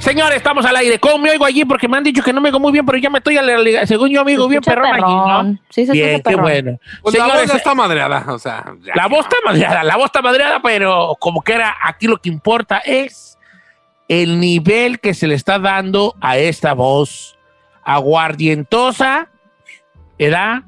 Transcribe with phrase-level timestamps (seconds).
[0.00, 0.98] Señores, estamos al aire.
[0.98, 1.64] ¿Cómo me oigo allí?
[1.64, 3.42] Porque me han dicho que no me oigo muy bien, pero ya me estoy, a
[3.42, 5.52] la- según yo, amigo, bien perrón, aquí, perrón.
[5.52, 5.58] ¿no?
[5.68, 6.78] Sí, se bien, qué bueno.
[7.02, 8.64] Pues la Señores, voz está madreada, o sea.
[8.82, 8.94] ya.
[8.96, 12.30] la voz está madreada, la voz está madreada, pero como que era, aquí lo que
[12.30, 13.38] importa es
[14.08, 17.38] el nivel que se le está dando a esta voz
[17.84, 19.28] aguardientosa,
[20.18, 20.62] ¿verdad?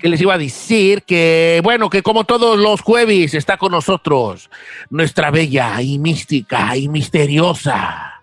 [0.00, 4.50] Que les iba a decir que, bueno, que como todos los jueves está con nosotros
[4.90, 8.15] nuestra bella y mística y misteriosa.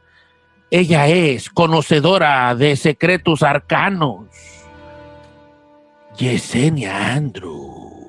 [0.76, 4.26] Ella es conocedora de secretos arcanos.
[6.18, 8.08] Yesenia Andrew.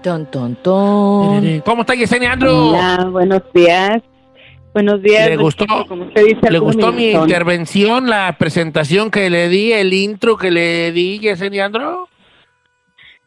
[0.00, 1.60] Ton, ton, ton.
[1.64, 2.68] ¿Cómo está Yesenia Andrew?
[2.68, 4.00] Hola, buenos días.
[4.72, 5.28] Buenos días.
[5.28, 5.66] ¿Le gustó?
[5.88, 10.52] Como usted dice, ¿Le gustó mi intervención, la presentación que le di, el intro que
[10.52, 12.06] le di, Yesenia Andrew?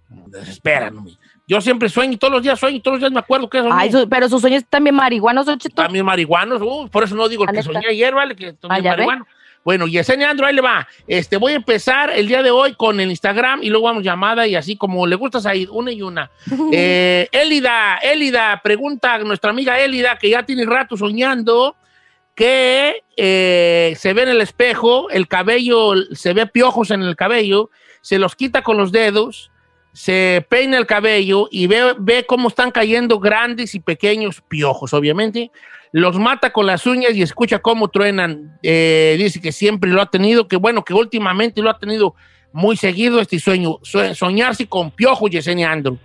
[0.09, 1.13] Desespera, no me.
[1.47, 3.59] Yo siempre sueño, y todos los días sueño, y todos los días me acuerdo que
[3.59, 3.69] eso.
[3.73, 5.75] Ay, su- pero sus sueños también marihuanos, Don Cheto.
[5.75, 8.37] También marihuanos, uh, por eso no digo el que soñé ayer, ¿vale?
[8.37, 9.27] Que soñé Ah, marihuano.
[9.65, 10.89] Bueno, Yesenia Andro, ahí le va.
[11.07, 14.45] Este, voy a empezar el día de hoy con el Instagram y luego vamos llamada
[14.47, 16.31] y así como le gusta salir, una y una.
[16.73, 21.77] Eh, Élida, Élida, pregunta a nuestra amiga Élida, que ya tiene rato soñando,
[22.35, 27.71] que eh, se ve en el espejo, el cabello, se ve piojos en el cabello,
[28.01, 29.51] se los quita con los dedos,
[29.93, 35.51] se peina el cabello y ve, ve cómo están cayendo grandes y pequeños piojos, obviamente.
[35.95, 38.59] Los mata con las uñas y escucha cómo truenan.
[38.63, 42.15] Eh, dice que siempre lo ha tenido, que bueno, que últimamente lo ha tenido
[42.55, 45.99] muy seguido este sueño, sue- soñarse con piojos, Yesenia Andrew.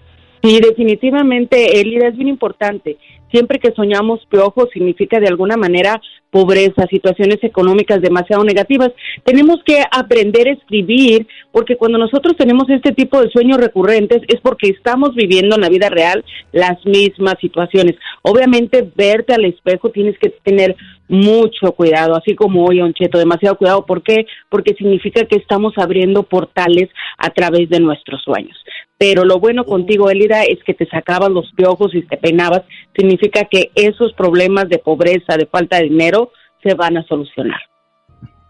[0.43, 2.97] Sí, definitivamente, Elida, es bien importante.
[3.31, 8.91] Siempre que soñamos piojos significa de alguna manera pobreza, situaciones económicas demasiado negativas.
[9.23, 14.39] Tenemos que aprender a escribir porque cuando nosotros tenemos este tipo de sueños recurrentes es
[14.41, 17.95] porque estamos viviendo en la vida real las mismas situaciones.
[18.21, 20.75] Obviamente, verte al espejo tienes que tener
[21.07, 23.85] mucho cuidado, así como hoy, Oncheto, demasiado cuidado.
[23.85, 24.25] ¿Por qué?
[24.49, 28.57] Porque significa que estamos abriendo portales a través de nuestros sueños.
[28.97, 32.63] Pero lo bueno contigo, Elida, es que te sacabas los piojos y te peinabas.
[32.95, 36.31] Significa que esos problemas de pobreza, de falta de dinero,
[36.63, 37.61] se van a solucionar.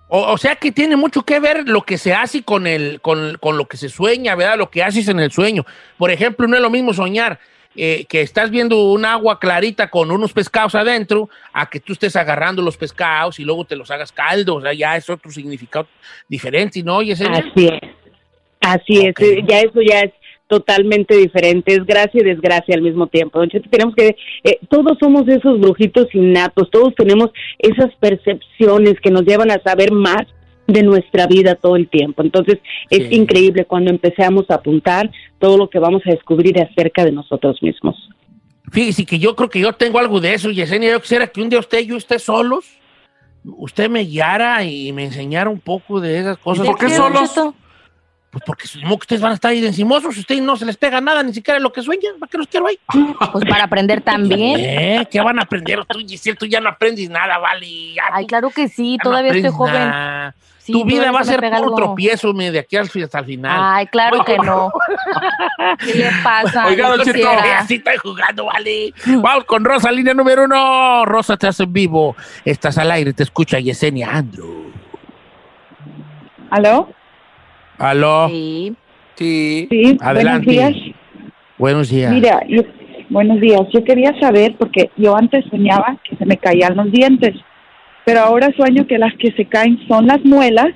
[0.07, 3.37] O, o sea que tiene mucho que ver lo que se hace con, el, con,
[3.41, 4.57] con lo que se sueña, ¿verdad?
[4.57, 5.65] Lo que haces en el sueño.
[5.97, 7.39] Por ejemplo, no es lo mismo soñar
[7.75, 12.15] eh, que estás viendo un agua clarita con unos pescados adentro a que tú estés
[12.15, 14.55] agarrando los pescados y luego te los hagas caldo.
[14.55, 15.87] O sea, ya es otro significado
[16.29, 17.01] diferente, ¿no?
[17.03, 17.39] Yesenia?
[17.39, 17.81] Así es.
[18.61, 19.13] Así es.
[19.47, 20.11] Ya eso ya es
[20.47, 21.73] totalmente diferente.
[21.73, 23.39] Es gracia y desgracia al mismo tiempo.
[23.39, 27.29] Don Cheto, tenemos que, eh, todos somos esos brujitos innatos, todos tenemos
[27.59, 30.25] esas percepciones que nos llevan a saber más
[30.67, 32.21] de nuestra vida todo el tiempo.
[32.23, 32.57] Entonces,
[32.89, 33.15] es Sí.
[33.15, 35.09] increíble cuando empezamos a apuntar
[35.39, 37.95] todo lo que vamos a descubrir acerca de nosotros mismos.
[38.69, 40.91] Fíjese que yo creo que yo tengo algo de eso, Yesenia.
[40.91, 42.65] Yo quisiera que un día usted y yo esté solos,
[43.45, 46.65] usted me guiara y me enseñara un poco de esas cosas.
[46.65, 47.33] ¿Por qué ¿Qué, solos?
[48.37, 50.77] Pues porque supongo que ustedes van a estar ahí de encimosos, ustedes no se les
[50.77, 52.19] pega nada, ni siquiera lo que sueñan.
[52.19, 52.79] ¿Para qué los quiero ahí?
[53.31, 54.59] Pues para aprender también.
[54.59, 55.07] ¿Eh?
[55.09, 56.37] ¿Qué van a aprender tú, Giselle?
[56.37, 57.93] Tú ya no aprendes nada, vale.
[57.95, 59.91] Ya Ay, claro que sí, ya no todavía estoy joven.
[60.59, 61.75] Sí, tu vida todavía va a ser algo.
[61.75, 63.59] tropiezo, me, de aquí hasta el final.
[63.59, 64.71] Ay, claro que no.
[65.79, 66.67] ¿Qué le pasa?
[66.67, 67.29] Oiga, Cheto.
[67.57, 68.93] Así estoy jugando, vale.
[69.05, 71.05] Vamos con Rosa, línea número uno.
[71.05, 72.15] Rosa, te hace en vivo.
[72.45, 74.71] Estás al aire, te escucha Yesenia Andrew.
[76.51, 76.89] ¿Aló?
[77.77, 78.75] Aló, Sí.
[79.15, 79.67] Sí.
[79.71, 80.45] Sí, Adelante.
[80.53, 80.95] buenos días.
[81.57, 82.11] buenos días.
[82.13, 82.63] Mira, yo-
[83.09, 83.61] buenos días.
[83.73, 87.35] Yo quería saber, porque yo antes soñaba que se me caían los dientes,
[88.05, 90.67] pero ahora sueño que las que se caen son las muelas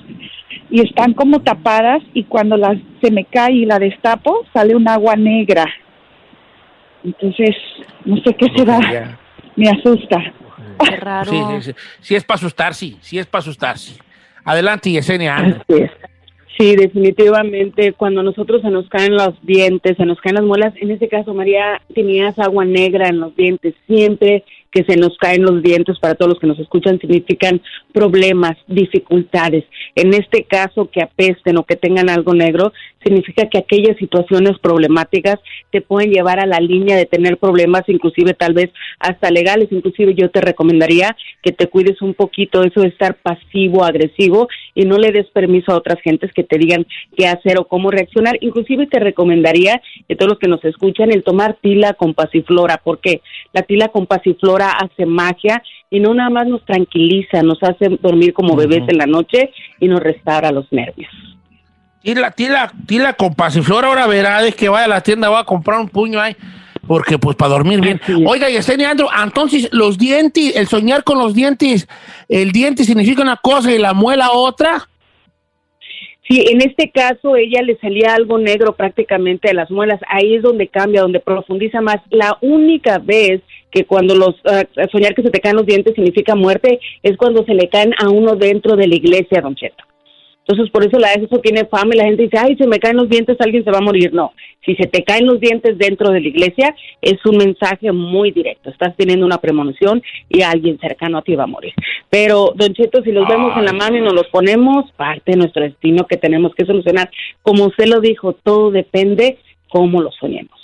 [0.71, 4.87] y están como tapadas y cuando las se me cae y la destapo sale un
[4.87, 5.65] agua negra.
[7.03, 7.55] Entonces,
[8.05, 9.17] no sé qué será, Ya.
[9.55, 10.17] me asusta.
[10.89, 11.29] Qué raro.
[11.31, 11.75] Sí, sí, sí.
[12.01, 12.97] Sí es para asustar, sí.
[13.01, 13.99] Sí es para asustarse.
[14.43, 15.35] Adelante, Yesenia.
[15.35, 15.91] Así es.
[16.61, 20.91] Sí, definitivamente, cuando nosotros se nos caen los dientes, se nos caen las muelas, en
[20.91, 25.63] este caso María tenías agua negra en los dientes, siempre que se nos caen los
[25.63, 29.65] dientes, para todos los que nos escuchan, significan problemas, dificultades.
[29.95, 32.73] En este caso, que apesten o que tengan algo negro,
[33.03, 35.39] significa que aquellas situaciones problemáticas
[35.71, 39.71] te pueden llevar a la línea de tener problemas, inclusive tal vez hasta legales.
[39.71, 44.85] Inclusive yo te recomendaría que te cuides un poquito eso de estar pasivo, agresivo y
[44.85, 46.85] no le des permiso a otras gentes que te digan
[47.17, 48.37] qué hacer o cómo reaccionar.
[48.41, 52.77] Inclusive te recomendaría que todos los que nos escuchan el tomar tila con pasiflora.
[52.77, 53.21] ¿Por qué?
[53.53, 58.33] La tila con pasiflora hace magia y no nada más nos tranquiliza, nos hace dormir
[58.33, 61.11] como bebés en la noche y nos restaura los nervios.
[62.03, 63.35] Tila, tila, tila con
[63.83, 66.35] ahora verá de que vaya a la tienda, voy a comprar un puño ahí.
[66.87, 68.01] Porque, pues, para dormir bien.
[68.07, 68.15] Es.
[68.25, 71.87] Oiga, Yesenia Andrew, entonces, los dientes, el soñar con los dientes,
[72.27, 74.89] el diente significa una cosa y la muela otra.
[76.27, 79.99] Sí, en este caso ella le salía algo negro prácticamente de las muelas.
[80.07, 81.97] Ahí es donde cambia, donde profundiza más.
[82.09, 86.35] La única vez que cuando los ah, soñar que se te caen los dientes significa
[86.35, 89.83] muerte es cuando se le caen a uno dentro de la iglesia, Don Cheto.
[90.47, 92.97] Entonces, por eso la eso tiene fama y la gente dice, ay, se me caen
[92.97, 94.11] los dientes, alguien se va a morir.
[94.11, 94.33] No,
[94.65, 98.69] si se te caen los dientes dentro de la iglesia, es un mensaje muy directo.
[98.69, 101.73] Estás teniendo una premonición y alguien cercano a ti va a morir.
[102.09, 105.37] Pero, Don Cheto, si los vemos en la mano y nos los ponemos, parte de
[105.37, 107.09] nuestro destino que tenemos que solucionar.
[107.43, 109.37] Como usted lo dijo, todo depende
[109.69, 110.60] cómo lo soñemos.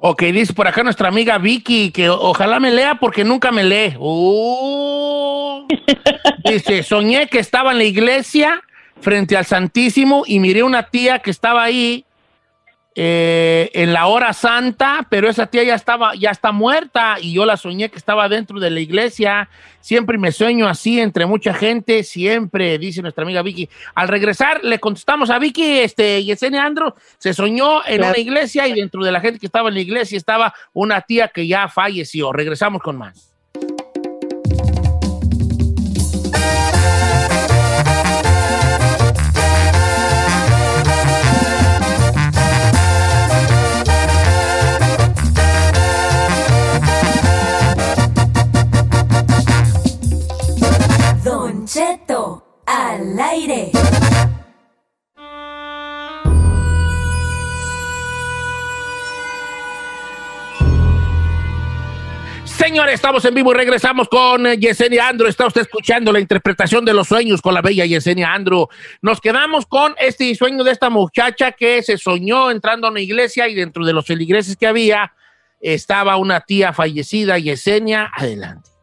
[0.00, 3.96] Ok, dice por acá nuestra amiga Vicky que ojalá me lea porque nunca me lee.
[3.98, 5.66] Uh.
[6.44, 8.62] Dice, soñé que estaba en la iglesia
[9.00, 12.04] frente al Santísimo y miré una tía que estaba ahí
[13.00, 17.46] eh, en la hora santa, pero esa tía ya estaba, ya está muerta y yo
[17.46, 19.48] la soñé que estaba dentro de la iglesia.
[19.80, 23.68] Siempre me sueño así entre mucha gente, siempre, dice nuestra amiga Vicky.
[23.94, 28.14] Al regresar le contestamos a Vicky, este, Yesenia Andro, se soñó en Claro.
[28.14, 31.28] una iglesia y dentro de la gente que estaba en la iglesia estaba una tía
[31.28, 32.32] que ya falleció.
[32.32, 33.27] Regresamos con más.
[52.98, 53.70] Al aire.
[62.44, 65.28] Señores, estamos en vivo y regresamos con eh, Yesenia Andro.
[65.28, 68.68] Está usted escuchando la interpretación de los sueños con la bella Yesenia Andro.
[69.00, 73.48] Nos quedamos con este sueño de esta muchacha que se soñó entrando a una iglesia
[73.48, 75.12] y dentro de los feligreses que había
[75.60, 78.10] estaba una tía fallecida, Yesenia.
[78.14, 78.77] Adelante.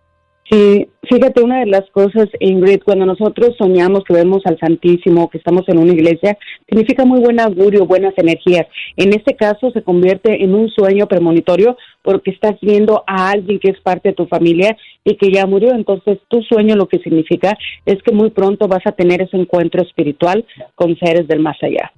[0.50, 5.40] Sí, fíjate, una de las cosas, Ingrid, cuando nosotros soñamos que vemos al Santísimo, que
[5.40, 6.38] estamos en una iglesia,
[6.70, 8.68] significa muy buen augurio, buenas energías.
[8.96, 13.72] En este caso se convierte en un sueño premonitorio porque estás viendo a alguien que
[13.72, 15.74] es parte de tu familia y que ya murió.
[15.74, 19.82] Entonces, tu sueño lo que significa es que muy pronto vas a tener ese encuentro
[19.82, 21.92] espiritual con seres del más allá.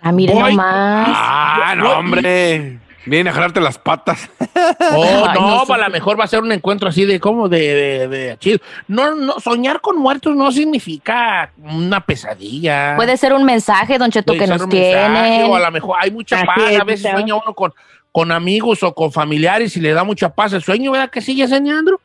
[0.00, 1.08] Ah, mire nomás.
[1.08, 2.78] Ah, no, hombre.
[3.06, 4.28] Viene a jalarte las patas.
[4.94, 5.72] Oh, Ay, no, no sé.
[5.72, 8.58] a lo mejor va a ser un encuentro así de como de, de, de chido.
[8.86, 12.94] No, no, soñar con muertos no significa una pesadilla.
[12.96, 15.50] Puede ser un mensaje, Don Cheto, Puede que ser nos un mensaje, tienen.
[15.50, 16.58] O a lo mejor hay mucha paz.
[16.80, 17.72] a veces sueña uno con,
[18.12, 21.34] con amigos o con familiares y le da mucha paz el sueño, ¿verdad que sí,
[21.34, 22.00] Yeseniandro?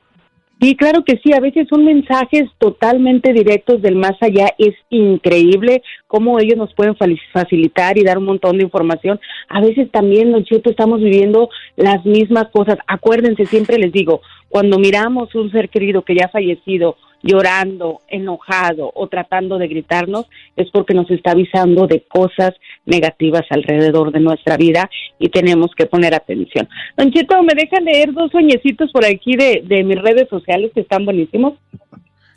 [0.60, 1.34] Sí, claro que sí.
[1.34, 4.50] A veces son mensajes totalmente directos del más allá.
[4.58, 6.96] Es increíble cómo ellos nos pueden
[7.32, 9.20] facilitar y dar un montón de información.
[9.50, 12.78] A veces también, Don Cheto, estamos viviendo las mismas cosas.
[12.88, 18.92] Acuérdense, siempre les digo, cuando miramos un ser querido que ya ha fallecido, llorando, enojado
[18.94, 22.54] o tratando de gritarnos, es porque nos está avisando de cosas
[22.86, 26.68] negativas alrededor de nuestra vida y tenemos que poner atención.
[26.96, 30.82] Don Cheto, ¿me deja leer dos sueñecitos por aquí de, de mis redes sociales que
[30.82, 31.54] están buenísimos?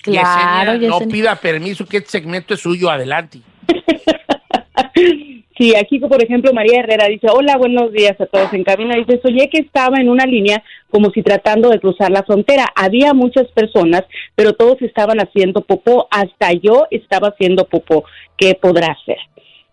[0.03, 3.41] Claro, Yesenia, no pida permiso, que este segmento es suyo, adelante.
[5.61, 8.97] Sí, aquí por ejemplo María Herrera dice, hola, buenos días a todos en cabina.
[8.97, 12.65] Dice, soñé que estaba en una línea como si tratando de cruzar la frontera.
[12.75, 18.05] Había muchas personas, pero todos estaban haciendo popó, hasta yo estaba haciendo popó.
[18.39, 19.19] ¿Qué podrá hacer?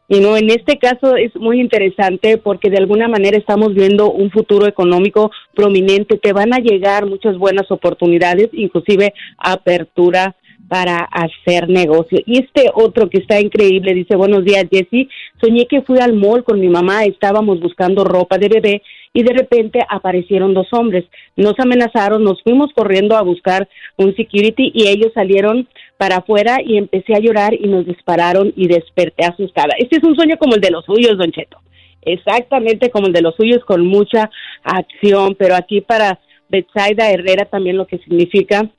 [0.10, 4.30] Y no, en este caso es muy interesante porque de alguna manera estamos viendo un
[4.30, 6.18] futuro económico prominente.
[6.18, 10.36] Te van a llegar muchas buenas oportunidades, inclusive apertura
[10.68, 12.20] para hacer negocio.
[12.26, 15.10] Y este otro que está increíble dice, buenos días Jessy,
[15.42, 18.82] soñé que fui al mall con mi mamá, estábamos buscando ropa de bebé
[19.14, 21.06] y de repente aparecieron dos hombres.
[21.36, 26.78] Nos amenazaron, nos fuimos corriendo a buscar un security y ellos salieron para afuera y
[26.78, 29.74] empecé a llorar y nos dispararon y desperté asustada.
[29.80, 31.58] Este es un sueño como el de los suyos, Don Cheto.
[32.02, 34.30] Exactamente como el de los suyos, con mucha
[34.64, 38.70] acción, pero aquí para Betsaida Herrera también lo que significa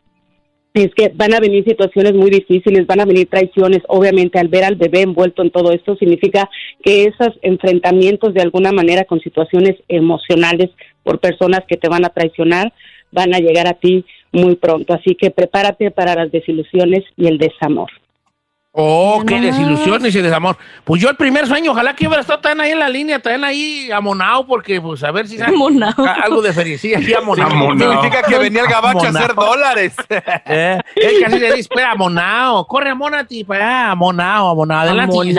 [0.75, 4.65] es que van a venir situaciones muy difíciles, van a venir traiciones, obviamente al ver
[4.65, 6.49] al bebé envuelto en todo esto significa
[6.83, 10.71] que esos enfrentamientos de alguna manera con situaciones emocionales
[11.03, 12.73] por personas que te van a traicionar
[13.11, 17.39] van a llegar a ti muy pronto, así que prepárate para las desilusiones y el
[17.39, 17.89] desamor.
[18.81, 20.57] Oh, qué desilusiones y desamor.
[20.85, 23.43] Pues yo el primer sueño, ojalá que hubiera estado tan ahí en la línea, tan
[23.43, 25.53] ahí amonado, porque pues a ver si sale
[26.23, 27.51] algo de felicidad, sí, amonado.
[27.51, 27.91] Amonao.
[27.91, 29.95] Significa que venía el gabacho a hacer dólares.
[30.51, 35.35] Eh, es que así le dice, pues, amonado, corre, amónate para allá, amonado, amonado, adelante.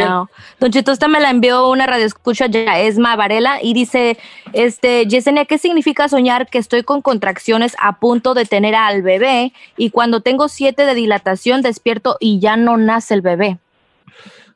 [0.60, 4.18] Don Cheto, esta me la envió una radioescucha ya, Esma Varela, y dice,
[4.54, 9.54] este, Yesenia, ¿qué significa soñar que estoy con contracciones a punto de tener al bebé
[9.78, 13.29] y cuando tengo siete de dilatación despierto y ya no nace el bebé?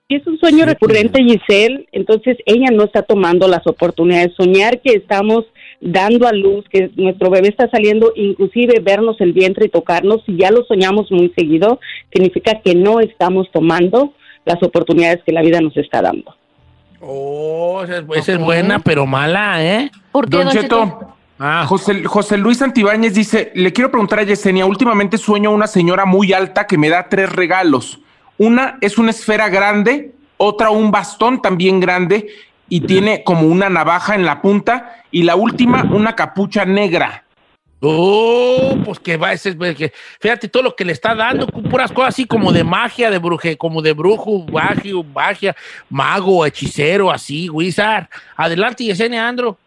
[0.07, 4.33] Si es un sueño recurrente, Giselle, entonces ella no está tomando las oportunidades.
[4.35, 5.45] Soñar que estamos
[5.79, 10.37] dando a luz, que nuestro bebé está saliendo, inclusive vernos el vientre y tocarnos, si
[10.37, 11.79] ya lo soñamos muy seguido,
[12.13, 14.13] significa que no estamos tomando
[14.45, 16.35] las oportunidades que la vida nos está dando.
[16.99, 19.91] Oh, esa es, esa es buena, pero mala, ¿eh?
[20.11, 20.83] ¿Por qué, Don Don Cheto?
[20.83, 25.53] Cheto, Ah, José, José Luis Antibáñez dice, le quiero preguntar a Yesenia, últimamente sueño a
[25.53, 27.99] una señora muy alta que me da tres regalos.
[28.37, 32.27] Una es una esfera grande, otra un bastón también grande
[32.69, 37.23] y tiene como una navaja en la punta y la última una capucha negra.
[37.85, 41.91] Oh, pues que va, ese, es- que, fíjate todo lo que le está dando, puras
[41.91, 45.55] cosas así como de magia, de bruje, como de brujo, magia, magia,
[45.89, 48.07] mago, hechicero, así, wizard.
[48.37, 49.57] Adelante, Yesenia Andro.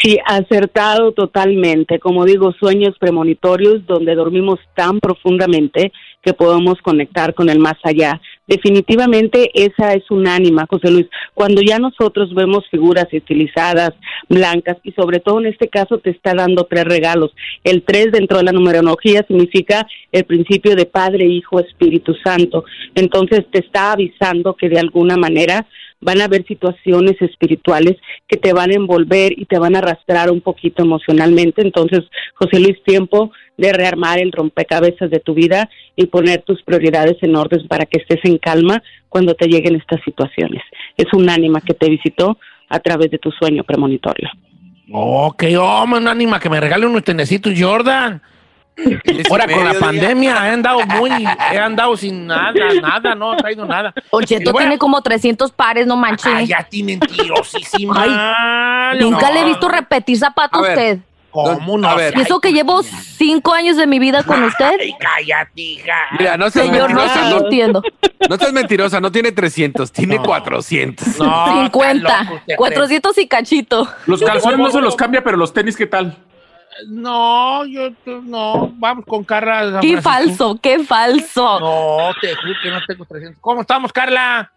[0.00, 1.98] Sí, acertado totalmente.
[1.98, 5.92] Como digo, sueños premonitorios donde dormimos tan profundamente
[6.22, 8.20] que podemos conectar con el más allá.
[8.46, 11.06] Definitivamente esa es un ánima, José Luis.
[11.34, 13.92] Cuando ya nosotros vemos figuras estilizadas,
[14.28, 17.32] blancas, y sobre todo en este caso te está dando tres regalos.
[17.64, 22.64] El tres dentro de la numerología significa el principio de Padre, Hijo, Espíritu Santo.
[22.94, 25.66] Entonces te está avisando que de alguna manera
[26.02, 27.96] van a haber situaciones espirituales
[28.28, 31.62] que te van a envolver y te van a arrastrar un poquito emocionalmente.
[31.62, 32.00] Entonces,
[32.34, 37.36] José Luis, tiempo de rearmar el rompecabezas de tu vida y poner tus prioridades en
[37.36, 40.62] orden para que estés en calma cuando te lleguen estas situaciones.
[40.96, 42.36] Es un ánima que te visitó
[42.68, 44.28] a través de tu sueño premonitorio.
[44.90, 48.20] Ok, hombre, un ánima que me regale unos tenecitos Jordan.
[49.30, 51.10] Ahora con la pandemia he andado muy,
[51.52, 53.92] he andado sin nada, nada, no he traído nada.
[54.10, 56.32] Don Cheto Y bueno, tiene como 300 pares, no manches.
[56.34, 57.94] Ay, ya ti mentirosísima.
[58.98, 59.34] Nunca No.
[59.34, 60.78] le he visto repetir zapato A a ver.
[60.78, 60.98] usted.
[61.30, 61.88] ¿Cómo no?
[61.88, 62.14] A ver.
[62.16, 64.72] ¿Y eso que llevo cinco años de mi vida con usted?
[64.78, 65.94] Ay, cállate, hija.
[66.18, 67.14] Mira, no seas Señor, no mentirosa.
[67.14, 67.82] estoy No, mintiendo.
[68.28, 70.24] no seas mentirosa, no tiene 300, tiene No.
[70.24, 71.06] 400.
[71.18, 72.22] No, está 50.
[72.24, 73.88] loco usted, 400 y cachito.
[74.06, 76.18] Los calzones no se los cambia, pero los tenis, ¿qué tal?
[76.88, 77.90] No, yo
[78.24, 78.72] no.
[78.76, 79.80] Vamos con Carla.
[79.80, 81.60] Qué falso, qué falso.
[81.60, 83.38] No, te juro que no tengo 300.
[83.40, 84.50] ¿Cómo estamos, Carla?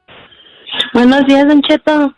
[0.93, 2.13] Buenos días, Don Cheto.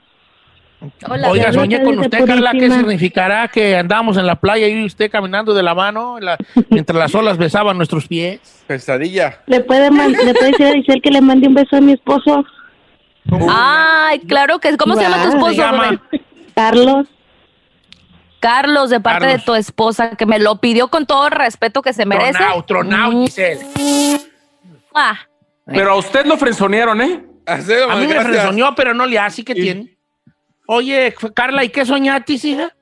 [1.09, 2.51] Hola, Oiga, soñé con usted, Carla.
[2.51, 6.37] ¿Qué significará que andamos en la playa y usted caminando de la mano la-
[6.69, 8.63] mientras las olas besaban nuestros pies?
[8.67, 9.41] Pesadilla.
[9.47, 11.93] ¿Le puede, man- ¿Le puede decir a Giselle que le mande un beso a mi
[11.93, 12.45] esposo?
[13.49, 15.49] Ay, claro que ¿Cómo se llama tu esposo?
[15.49, 16.01] Se llama-?
[16.55, 17.07] Carlos.
[18.39, 19.39] Carlos, de parte Carlos.
[19.41, 22.33] de tu esposa, que me lo pidió con todo el respeto que se merece.
[22.33, 23.21] Tronao, Tronao, Mm.
[23.25, 23.59] Giselle.
[24.93, 25.17] Ah,
[25.65, 27.23] Pero a usted lo frenzonearon, ¿eh?
[27.45, 27.57] A
[27.97, 29.43] mí me frenzoneó, pero no le hace.
[29.43, 29.97] ¿Qué tiene?
[30.67, 32.73] Oye, Carla, ¿y qué soñaste, hija?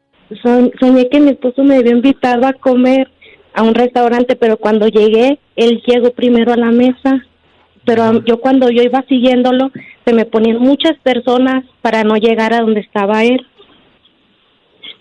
[0.79, 3.09] Soñé que mi esposo me había invitado a comer
[3.53, 7.23] a un restaurante, pero cuando llegué, él llegó primero a la mesa.
[7.85, 9.71] Pero yo cuando yo iba siguiéndolo,
[10.05, 13.45] se me ponían muchas personas para no llegar a donde estaba él.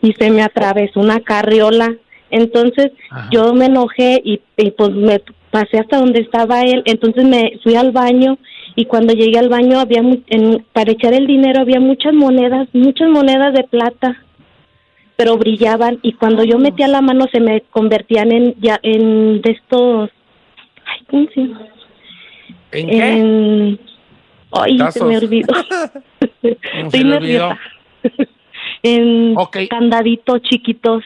[0.04, 1.94] Y se me atravesó una carriola.
[2.30, 2.92] Entonces
[3.30, 5.20] yo me enojé y, y pues me
[5.50, 6.82] pasé hasta donde estaba él.
[6.84, 8.38] Entonces me fui al baño
[8.76, 13.08] y cuando llegué al baño había en- para echar el dinero había muchas monedas, muchas
[13.08, 14.16] monedas de plata
[15.16, 19.50] pero brillaban y cuando yo metía la mano se me convertían en ya en de
[19.52, 20.10] estos
[20.84, 21.60] ay, ¿cómo se llama?
[22.72, 23.78] ¿En qué?
[24.50, 25.52] Ay, se me olvidó.
[26.20, 27.58] ¿Cómo se Estoy nerviosa.
[28.84, 29.34] En
[29.68, 31.02] candaditos chiquitos.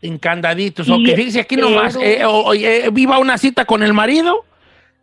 [0.00, 0.88] Encandaditos.
[0.88, 1.94] Y Ok, fíjese aquí nomás.
[1.96, 4.44] pero- eh, o- oye, eh, iba a una cita con el marido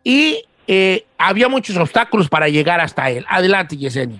[0.02, 3.24] y eh, había muchos obstáculos para llegar hasta él.
[3.28, 4.18] Adelante, Yesenia.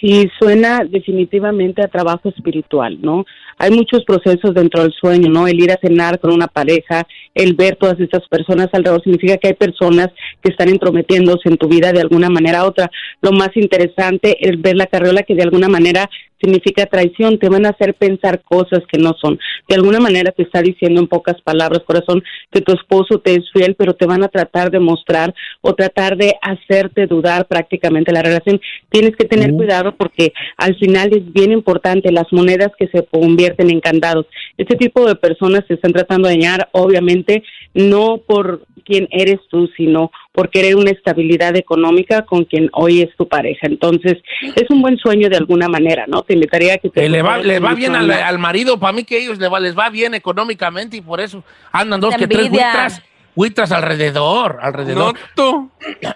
[0.00, 3.24] Sí, suena definitivamente a trabajo espiritual, ¿no?
[3.58, 5.48] Hay muchos procesos dentro del sueño, ¿no?
[5.48, 9.48] El ir a cenar con una pareja, el ver todas estas personas alrededor, significa que
[9.48, 10.08] hay personas
[10.42, 12.90] que están entrometiéndose en tu vida de alguna manera u otra.
[13.22, 16.08] Lo más interesante es ver la carriola que de alguna manera
[16.38, 19.38] significa traición, te van a hacer pensar cosas que no son.
[19.68, 23.50] De alguna manera te está diciendo en pocas palabras, corazón, que tu esposo te es
[23.54, 28.22] fiel, pero te van a tratar de mostrar o tratar de hacerte dudar prácticamente la
[28.22, 28.60] relación.
[28.90, 33.45] Tienes que tener cuidado porque al final es bien importante las monedas que se convierten
[33.56, 34.26] en candados.
[34.56, 37.42] Este tipo de personas te están tratando de dañar, obviamente,
[37.74, 43.14] no por quién eres tú, sino por querer una estabilidad económica con quien hoy es
[43.16, 43.66] tu pareja.
[43.66, 44.14] Entonces,
[44.54, 46.22] es un buen sueño de alguna manera, ¿no?
[46.22, 49.04] Te invitaría a que te Eh, le va, le va bien al, marido, para mí
[49.04, 52.50] que ellos le va, les va bien económicamente y por eso andan dos que tres
[52.50, 53.02] huitras,
[53.34, 55.14] huitras alrededor, alrededor.
[55.14, 55.70] No, tú.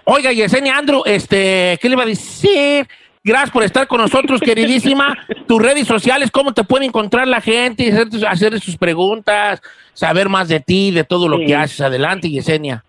[0.05, 2.87] Oiga, Yesenia Andrew, este, ¿qué le iba a decir?
[3.23, 5.15] Gracias por estar con nosotros, queridísima.
[5.47, 7.87] Tus redes sociales, ¿cómo te puede encontrar la gente?
[7.91, 9.61] Hacer, tus- hacer sus preguntas,
[9.93, 11.45] saber más de ti, de todo lo Sí.
[11.45, 11.81] que haces.
[11.81, 12.83] Adelante, Yesenia.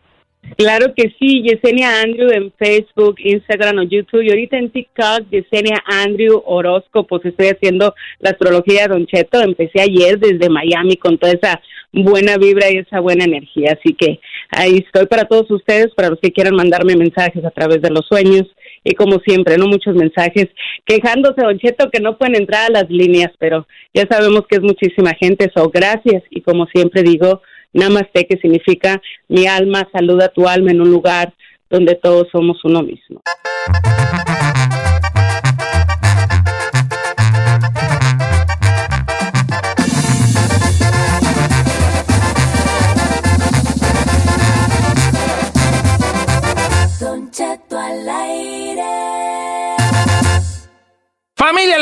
[0.57, 5.83] Claro que sí, Yesenia Andrew en Facebook, Instagram o YouTube y ahorita en TikTok, Yesenia
[5.87, 7.25] Andrew Horóscopos.
[7.25, 9.41] Estoy haciendo la astrología de Don Cheto.
[9.41, 11.61] Empecé ayer desde Miami con toda esa
[11.93, 13.77] buena vibra y esa buena energía.
[13.79, 14.19] Así que
[14.51, 18.05] ahí estoy para todos ustedes, para los que quieran mandarme mensajes a través de los
[18.07, 18.45] sueños.
[18.85, 20.49] Y como siempre, no muchos mensajes
[20.85, 24.63] quejándose, Don Cheto, que no pueden entrar a las líneas, pero ya sabemos que es
[24.63, 25.51] muchísima gente.
[25.55, 26.23] So, gracias.
[26.31, 27.43] Y como siempre digo,
[27.73, 31.33] Namaste, que significa mi alma saluda tu alma en un lugar
[31.71, 33.23] donde todos somos uno mismo.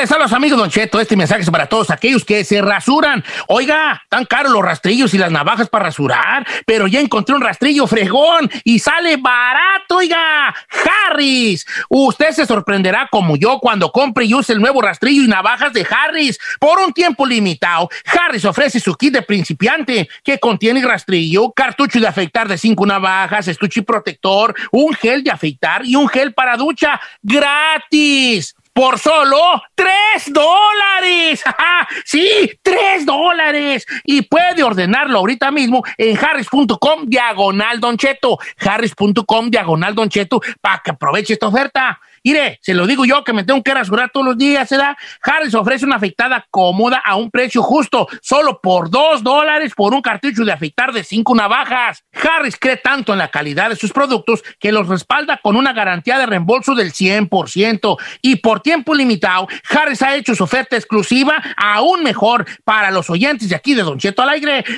[0.00, 0.98] Les habla su Don Cheto.
[0.98, 3.22] Este mensaje es para todos aquellos que se rasuran.
[3.48, 7.86] Oiga, tan caros los rastrillos y las navajas para rasurar, pero ya encontré un rastrillo
[7.86, 10.54] fregón y sale barato, oiga.
[11.10, 11.66] Harris.
[11.90, 15.86] Usted se sorprenderá como yo cuando compre y use el nuevo rastrillo y navajas de
[15.88, 16.38] Harris.
[16.58, 22.06] Por un tiempo limitado, Harris ofrece su kit de principiante que contiene rastrillo, cartucho de
[22.06, 26.98] afeitar de cinco navajas, estuche protector, un gel de afeitar y un gel para ducha
[27.22, 31.45] gratis por solo 3 dólares.
[32.05, 33.87] Sí, 3 dólares.
[34.05, 38.38] Y puede ordenarlo ahorita mismo en harris.com diagonal Don Cheto.
[38.59, 42.01] Harris.com diagonal Don Cheto para que aproveche esta oferta.
[42.22, 44.96] Mire, se lo digo yo que me tengo que rasurar todos los días, ¿verdad?
[45.22, 50.02] Harris ofrece una afeitada cómoda a un precio justo, solo por dos dólares por un
[50.02, 52.04] cartucho de afeitar de cinco navajas.
[52.12, 56.18] Harris cree tanto en la calidad de sus productos que los respalda con una garantía
[56.18, 62.02] de reembolso del 100% y por tiempo limitado, Harris ha hecho su oferta exclusiva aún
[62.02, 64.30] mejor para los oyentes de aquí de Don Cheto al.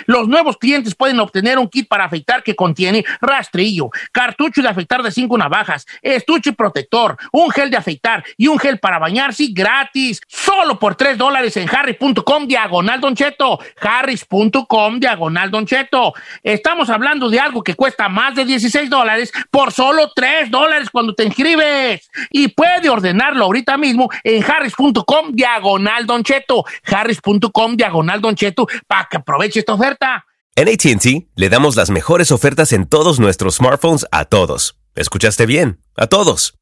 [0.07, 5.02] Los nuevos clientes pueden obtener un kit para afeitar que contiene rastrillo, cartucho de afeitar
[5.02, 10.21] de cinco navajas, estuche protector, un gel de afeitar y un gel para bañarse gratis.
[10.29, 13.59] Solo por 3 dólares en harris.com diagonal Don Cheto.
[13.81, 16.12] Harris.com diagonal Don Cheto.
[16.42, 21.14] Estamos hablando de algo que cuesta más de 16 dólares por solo 3 dólares cuando
[21.14, 22.09] te inscribes.
[22.31, 26.64] Y puede ordenarlo ahorita mismo en harris.com diagonal Don Cheto.
[26.85, 30.25] Harris.com diagonal Don Cheto para que aproveche esta oferta.
[30.55, 34.77] En ATT le damos las mejores ofertas en todos nuestros smartphones a todos.
[34.95, 35.81] ¿Escuchaste bien?
[35.97, 36.62] A todos.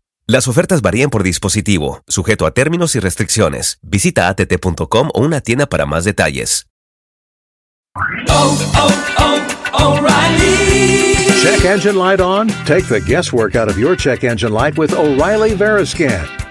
[0.27, 3.79] Las ofertas varían por dispositivo, sujeto a términos y restricciones.
[3.81, 6.67] Visita att.com o una tienda para más detalles.
[11.41, 12.47] Check engine light on?
[12.65, 16.50] Take the guesswork out of your check engine light with O'Reilly Veriscan.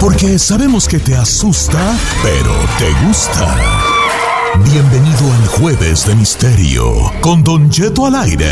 [0.00, 1.78] Porque sabemos que te asusta,
[2.22, 3.56] pero te gusta.
[4.62, 6.84] Bienvenido al Jueves de Misterio
[7.22, 8.46] con Don Cheto al aire.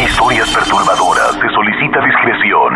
[0.00, 1.32] Historias perturbadoras.
[1.34, 2.72] Se solicita discreción.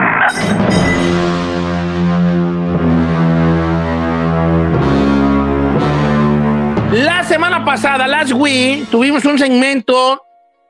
[6.92, 10.20] La semana pasada, last week, tuvimos un segmento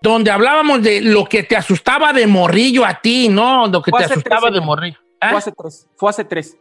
[0.03, 3.66] donde hablábamos de lo que te asustaba de morrillo a ti, ¿no?
[3.66, 4.98] Lo que Fue te asustaba tres, de morrillo.
[5.20, 5.31] ¿Ah?
[5.31, 5.87] Fue hace tres.
[5.96, 6.57] Fue hace tres.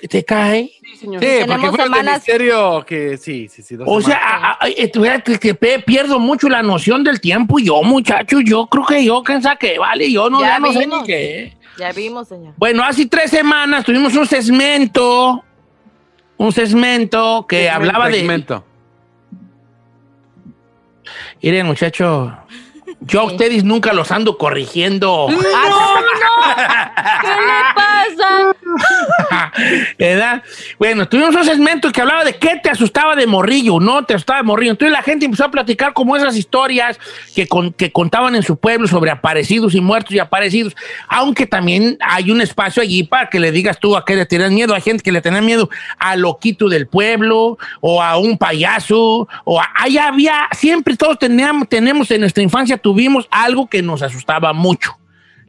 [0.00, 0.70] ¿Te, te cae?
[0.82, 1.20] Sí, señor.
[1.22, 3.76] Sí, porque Tenemos fue semanas- misterio que sí, sí, sí.
[3.76, 4.90] dos O sea, a- a- eh,
[5.24, 7.58] que, que pierdo mucho la noción del tiempo.
[7.58, 9.78] Yo, muchacho, yo creo que yo, ¿quién sabe qué?
[9.78, 11.56] Vale, yo no, Ya ya no sé ni qué.
[11.78, 12.54] Ya vimos, señor.
[12.56, 15.42] Bueno, hace tres semanas tuvimos un segmento,
[16.36, 18.14] un segmento que Segmento, hablaba de...
[18.18, 18.64] segmento.
[21.42, 22.36] Miren, muchacho,
[23.00, 25.26] yo a ustedes nunca los ando corrigiendo.
[27.22, 28.52] ¿Qué le pasa?
[29.98, 30.42] ¿Verdad?
[30.78, 34.40] Bueno, tuvimos un segmento que hablaba de qué te asustaba de morrillo, no te asustaba
[34.40, 34.72] de morrillo.
[34.72, 36.98] Entonces la gente empezó a platicar como esas historias
[37.34, 40.76] que, que contaban en su pueblo sobre aparecidos y muertos y aparecidos,
[41.08, 44.50] aunque también hay un espacio allí para que le digas tú a qué le tienes
[44.50, 44.74] miedo.
[44.74, 49.60] Hay gente que le tenía miedo al loquito del pueblo o a un payaso o
[49.60, 54.52] a, ahí había, siempre todos teníamos, tenemos en nuestra infancia, tuvimos algo que nos asustaba
[54.52, 54.98] mucho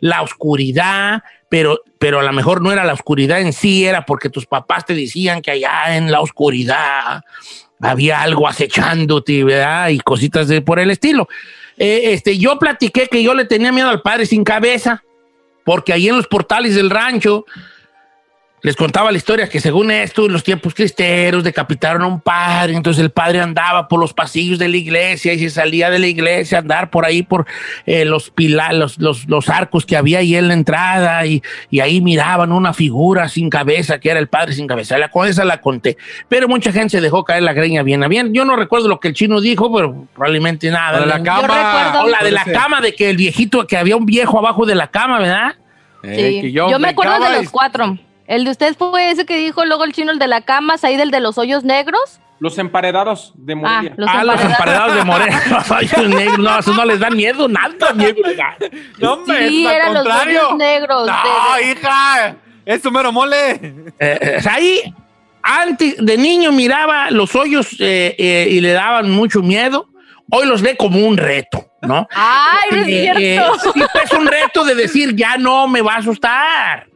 [0.04, 4.32] la oscuridad, pero, pero a lo mejor no era la oscuridad en sí, era porque
[4.32, 7.22] tus papás te decían que allá en la oscuridad
[7.80, 9.90] había algo acechándote, ¿verdad?
[9.90, 11.30] Y cositas de, por el estilo.
[11.78, 15.04] Eh, este, yo platiqué que yo le tenía miedo al padre sin cabeza,
[15.64, 17.46] porque ahí en los portales del rancho
[18.64, 22.74] les contaba la historia que según esto, en los tiempos cristeros decapitaron a un padre,
[22.76, 26.08] entonces el padre andaba por los pasillos de la iglesia y se salía de la
[26.08, 27.46] iglesia a andar por ahí por
[27.86, 31.82] eh, los, pila- los, los, los arcos que había ahí en la entrada y, y
[31.82, 34.98] ahí miraban una figura sin cabeza, que era el padre sin cabeza.
[34.98, 35.98] La, esa la conté,
[36.30, 38.34] pero mucha gente se dejó caer la greña bien a bien.
[38.34, 41.00] Yo no recuerdo lo que el chino dijo, pero probablemente nada.
[41.00, 42.02] La de la Yo cama.
[42.04, 44.76] O la de la cama, de que el viejito, que había un viejo abajo de
[44.76, 45.56] la cama, ¿verdad?
[46.04, 46.52] Eh, Sí.
[46.54, 47.98] Yo, me acuerdo de los cuatro.
[48.34, 50.98] El de usted fue ese que dijo luego el chino, el de la cama, ahí
[50.98, 52.20] del de los hoyos negros.
[52.40, 53.94] Los emparedados de Morelia.
[53.96, 57.48] los ah, los emparedados de Moreno, los hoyos negros, no, eso no les da miedo,
[57.48, 58.16] nada miedo.
[59.00, 60.46] No, hombre, Sí, es al eran los contrario.
[60.48, 61.08] hoyos negros.
[61.08, 62.36] No, de- de- hija.
[62.66, 63.52] Es tu mero mole.
[63.52, 64.94] Eh, eh, ahí,
[65.44, 69.88] antes de niño miraba los hoyos eh, eh, y le daban mucho miedo.
[70.32, 72.08] Hoy los ve como un reto, ¿no?
[72.16, 73.20] Ay, no es cierto.
[73.22, 73.42] eh,
[73.74, 76.88] sí, pues, es un reto de decir, ya no me va a asustar,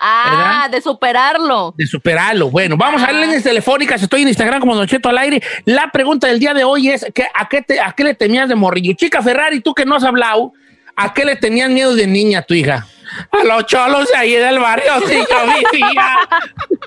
[0.00, 1.74] ah, de superarlo.
[1.76, 2.50] de superarlo.
[2.50, 4.02] Bueno, vamos a ver líneas telefónicas.
[4.02, 5.42] Estoy en Instagram como Don Cheto al aire.
[5.64, 8.48] La pregunta del día de hoy es, ¿qué, a, qué te- ¿a qué le temías
[8.48, 8.92] de morrillo?
[8.94, 10.52] Chica Ferrari, tú que no has hablado,
[10.96, 12.86] ¿a qué le tenías miedo de niña tu hija?
[13.32, 15.96] A los cholos de ahí del barrio, sí, yo.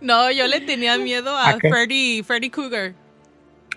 [0.00, 1.56] No, yo le tenía miedo a ¿A?
[1.58, 2.92] Freddy, Freddy Cougar.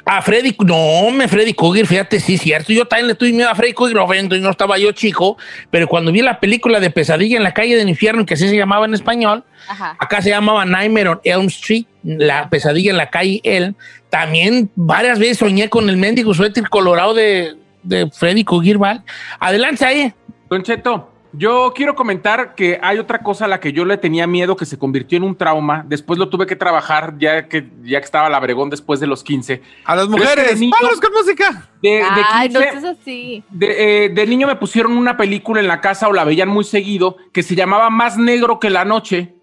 [0.05, 2.73] A Freddy, no, me Freddy Krueger, fíjate, sí, cierto.
[2.73, 5.37] Yo también le tuve miedo a Freddy Krueger, ofendo, y no estaba yo chico,
[5.71, 8.57] pero cuando vi la película de Pesadilla en la calle del infierno, que así se
[8.57, 9.95] llamaba en español, Ajá.
[9.97, 13.75] acá se llamaba Nightmare on Elm Street, la pesadilla en la calle Elm,
[14.09, 19.01] también varias veces soñé con el mendigo suéter colorado de, de Freddy Krueger, ¿vale?
[19.39, 20.13] Adelante ahí.
[20.49, 24.27] Don Cheto, yo quiero comentar que hay otra cosa a la que yo le tenía
[24.27, 25.83] miedo que se convirtió en un trauma.
[25.87, 29.61] Después lo tuve que trabajar ya que, ya que estaba labregón después de los 15.
[29.85, 30.47] A las es mujeres.
[30.53, 31.69] de niño- Vámonos con música.
[31.81, 33.43] De, de Ay, no 15 seas así.
[33.49, 36.63] de, eh, de niño me pusieron una película en la casa o la veían muy
[36.63, 39.33] seguido que se llamaba Más Negro que la Noche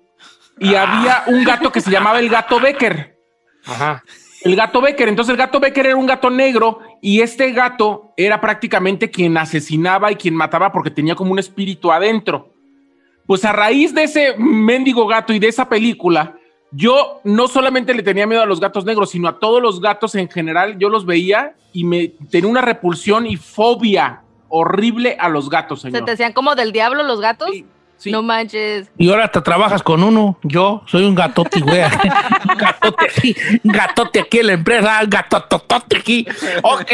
[0.59, 3.17] y había un gato que se llamaba el gato Becker.
[3.67, 4.05] Ajá.
[4.43, 5.09] El gato Becker.
[5.09, 10.11] Entonces el gato Becker era un gato negro y este gato era prácticamente quien asesinaba
[10.13, 12.53] y quien mataba porque tenía como un espíritu adentro.
[13.27, 16.37] Pues a raíz de ese mendigo gato y de esa película,
[16.73, 20.15] yo no solamente le tenía miedo a los gatos negros, sino a todos los gatos
[20.15, 20.79] en general.
[20.79, 25.91] Yo los veía y me tenía una repulsión y fobia horrible a los gatos, ¿Se
[25.93, 27.51] te decían como del diablo los gatos?
[28.07, 28.91] No manches.
[28.97, 30.39] Y ahora te trabajas con uno.
[30.43, 31.83] Yo soy un gatote, güey.
[31.83, 36.27] un gatote aquí, gatote aquí en la empresa, gatototote aquí.
[36.63, 36.93] Ok,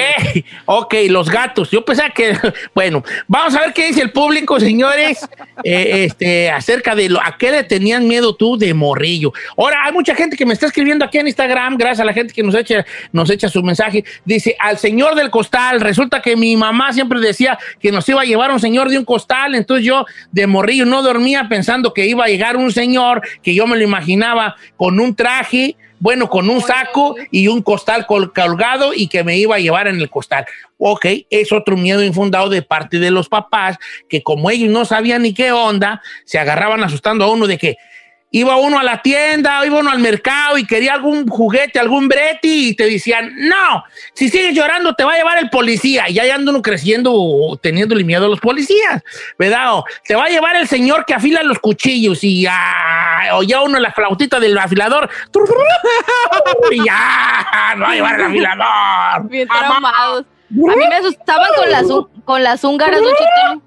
[0.64, 1.70] ok, los gatos.
[1.70, 2.36] Yo pensaba que,
[2.74, 5.28] bueno, vamos a ver qué dice el público, señores,
[5.62, 9.32] eh, este, acerca de lo, a qué le tenían miedo tú de morrillo.
[9.56, 12.32] Ahora, hay mucha gente que me está escribiendo aquí en Instagram, gracias a la gente
[12.32, 14.04] que nos echa, nos echa su mensaje.
[14.24, 18.24] Dice, al señor del costal, resulta que mi mamá siempre decía que nos iba a
[18.24, 22.24] llevar un señor de un costal, entonces yo de morrillo no dormía pensando que iba
[22.24, 26.60] a llegar un señor que yo me lo imaginaba con un traje, bueno, con un
[26.60, 30.44] saco y un costal col- colgado y que me iba a llevar en el costal.
[30.78, 33.78] Ok, es otro miedo infundado de parte de los papás
[34.08, 37.76] que como ellos no sabían ni qué onda, se agarraban asustando a uno de que
[38.30, 42.68] iba uno a la tienda, iba uno al mercado y quería algún juguete, algún breti
[42.68, 43.84] y te decían, no,
[44.14, 46.08] si sigues llorando te va a llevar el policía.
[46.08, 49.02] Y ya anda uno creciendo teniéndole miedo a los policías,
[49.38, 49.74] ¿verdad?
[49.74, 53.62] O te va a llevar el señor que afila los cuchillos y ya, o ya
[53.62, 55.08] uno la flautita del afilador.
[56.70, 59.28] Y ya, no va a llevar el afilador.
[59.30, 60.24] Bien traumados.
[60.50, 61.86] A mí me asustaban con las,
[62.24, 63.62] con las húngaras, Don.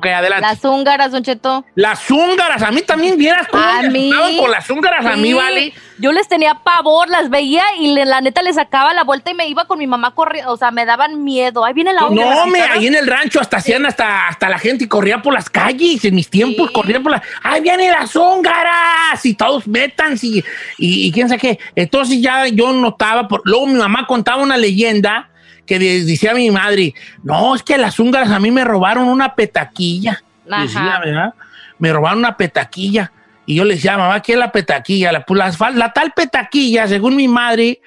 [0.00, 0.46] Ok, adelante.
[0.46, 1.62] Las húngaras, Don Cheto.
[1.74, 4.10] Las húngaras, a mí también vieras cómo A mí.
[4.40, 5.74] con las húngaras, a mí, Sí, vale.
[5.98, 9.34] Yo les tenía pavor, las veía y le- la neta le sacaba la vuelta y
[9.34, 10.50] me iba con mi mamá corriendo.
[10.52, 11.62] O sea, me daban miedo.
[11.62, 12.34] Ahí viene la húngara.
[12.36, 15.50] No, me, ahí en el rancho hasta hacían hasta, hasta la gente corría por las
[15.50, 16.02] calles.
[16.06, 17.20] En mis tiempos corrían por las.
[17.42, 19.24] ¡Ay, vienen las húngaras!
[19.26, 20.38] Y todos metan y,
[20.78, 21.58] y, y quién sabe qué.
[21.76, 23.28] Entonces ya yo notaba.
[23.28, 25.28] Por, luego mi mamá contaba una leyenda
[25.70, 29.36] que de- decía mi madre: No, es que las húngaras a mí me robaron una
[29.36, 30.20] petaquilla.
[30.50, 30.62] Ajá.
[30.64, 31.34] Decía, ¿verdad?
[31.78, 33.12] Me robaron una petaquilla.
[33.46, 35.12] Y yo le decía, mamá, ¿qué es la petaquilla?
[35.12, 37.80] La, pues, la, la tal petaquilla, según mi madre,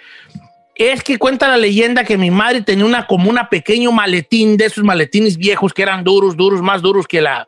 [0.75, 4.65] es que cuenta la leyenda que mi madre tenía una como una pequeño maletín de
[4.65, 7.47] esos maletines viejos que eran duros, duros, más duros que la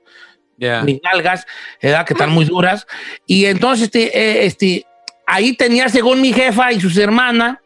[0.83, 1.45] mis nalgas,
[1.81, 2.05] ¿verdad?
[2.05, 2.85] que están muy duras.
[3.25, 4.85] Y entonces, este, eh, este,
[5.25, 7.57] ahí tenía, según mi jefa y sus hermanas,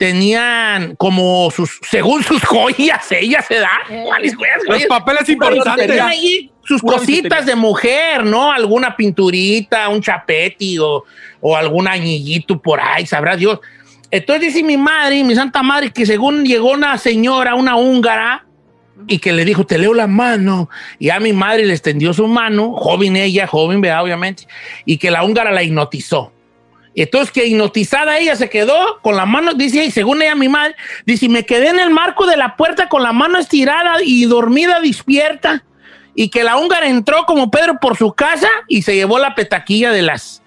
[0.00, 3.82] tenían como sus, según sus joyas, ellas se da.
[4.06, 4.62] ¿Cuáles joyas?
[4.66, 5.88] Los papeles importantes.
[5.88, 8.50] tenían ahí sus cositas de mujer, ¿no?
[8.50, 11.04] Alguna pinturita, un chapeti o,
[11.42, 13.60] o algún añillito por ahí, sabrá Dios.
[14.10, 18.46] Entonces dice mi madre, mi santa madre, que según llegó una señora, una húngara,
[19.06, 20.70] y que le dijo, te leo la mano.
[20.98, 24.02] Y a mi madre le extendió su mano, joven ella, joven, ¿verdad?
[24.02, 24.46] obviamente,
[24.86, 26.32] y que la húngara la hipnotizó.
[26.94, 30.74] Entonces que hipnotizada ella se quedó con la mano, dice, y según ella mi madre,
[31.06, 34.80] dice, me quedé en el marco de la puerta con la mano estirada y dormida
[34.80, 35.64] despierta.
[36.14, 39.92] Y que la húngara entró como Pedro por su casa y se llevó la petaquilla
[39.92, 40.42] de las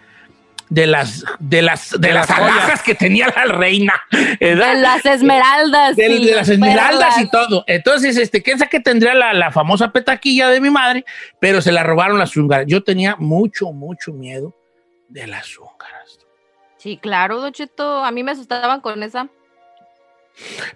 [0.69, 2.55] de las de las de, De las las joyas.
[2.55, 3.93] alhajas que tenía la reina.
[4.39, 4.73] ¿verdad?
[4.73, 5.95] De las esmeraldas.
[5.95, 7.63] De, las esmeraldas y todo.
[7.67, 11.05] Entonces, este, ¿quién sabe que tendría la, la famosa petaquilla de mi madre?
[11.39, 12.65] Pero se la robaron las húngaras.
[12.67, 14.55] Yo tenía mucho, mucho miedo
[15.09, 15.72] de las húngaras.
[16.83, 18.03] Sí, claro, Don Cheto.
[18.03, 19.29] A mí me asustaban con esa.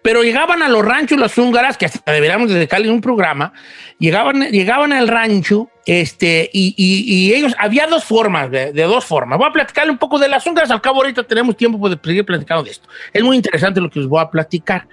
[0.02, 3.52] Pero llegaban a los ranchos las húngaras, que hasta deberíamos dedicarle un programa,
[4.00, 9.38] llegaban, llegaban al rancho, este, y, y- ellos, había dos formas, de, dos formas.
[9.40, 12.24] Voy a platicarle un poco de las húngaras, al cabo ahorita tenemos tiempo de seguir
[12.24, 12.88] platicando de esto.
[13.12, 14.88] Es muy interesante lo que os voy a platicar,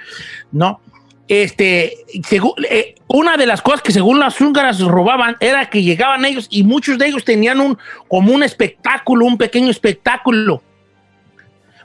[0.51, 0.81] ¿no?
[1.29, 6.25] Este, según- eh, una de las cosas que según las húngaras robaban era que llegaban
[6.25, 10.63] ellos y muchos de ellos tenían un, como un espectáculo, un pequeño espectáculo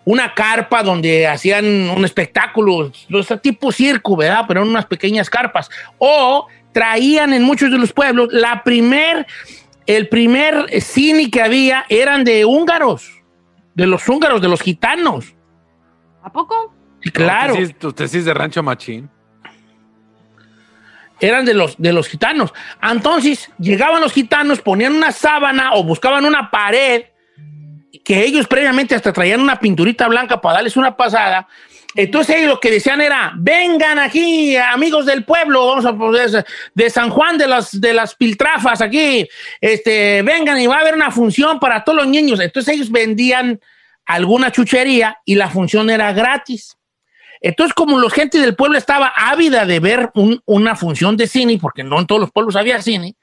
[0.05, 4.45] una carpa donde hacían un espectáculo, o sea, tipo circo, ¿verdad?
[4.47, 5.69] Pero en unas pequeñas carpas.
[5.97, 9.27] O traían en muchos de los pueblos la primer,
[9.85, 13.09] el primer cine que había eran de húngaros,
[13.75, 15.33] de los húngaros, de los gitanos.
[16.23, 16.73] ¿A poco?
[17.01, 17.53] Sí, claro.
[17.53, 19.09] Usted sí, es- usted sí es de rancho machín.
[21.21, 22.53] eran de los, de los gitanos.
[22.81, 27.03] Entonces, llegaban los gitanos, ponían una sábana o buscaban una pared,
[28.04, 31.47] que ellos previamente hasta traían una pinturita blanca para darles una pasada.
[31.95, 36.89] Entonces ellos lo que decían era, vengan aquí, amigos del pueblo, vamos a poner de
[36.91, 39.28] San Juan de las, de las Piltrafas aquí,
[39.60, 42.39] este, vengan y va a haber una función para todos los niños.
[42.39, 43.60] Entonces ellos vendían
[44.06, 46.78] alguna chuchería y la función era gratis.
[47.41, 51.58] Entonces, como la gente del pueblo estaba ávida de ver un- una función de cine,
[51.60, 53.15] porque no en todos los pueblos había cine,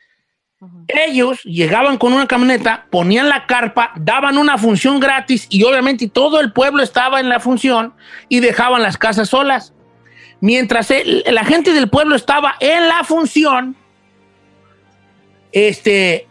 [0.88, 6.40] ellos llegaban con una camioneta, ponían la carpa, daban una función gratis y obviamente todo
[6.40, 7.94] el pueblo estaba en la función
[8.28, 9.74] y dejaban las casas solas.
[10.40, 10.92] Mientras
[11.26, 13.76] la gente del pueblo estaba en la función,
[15.52, 16.26] este,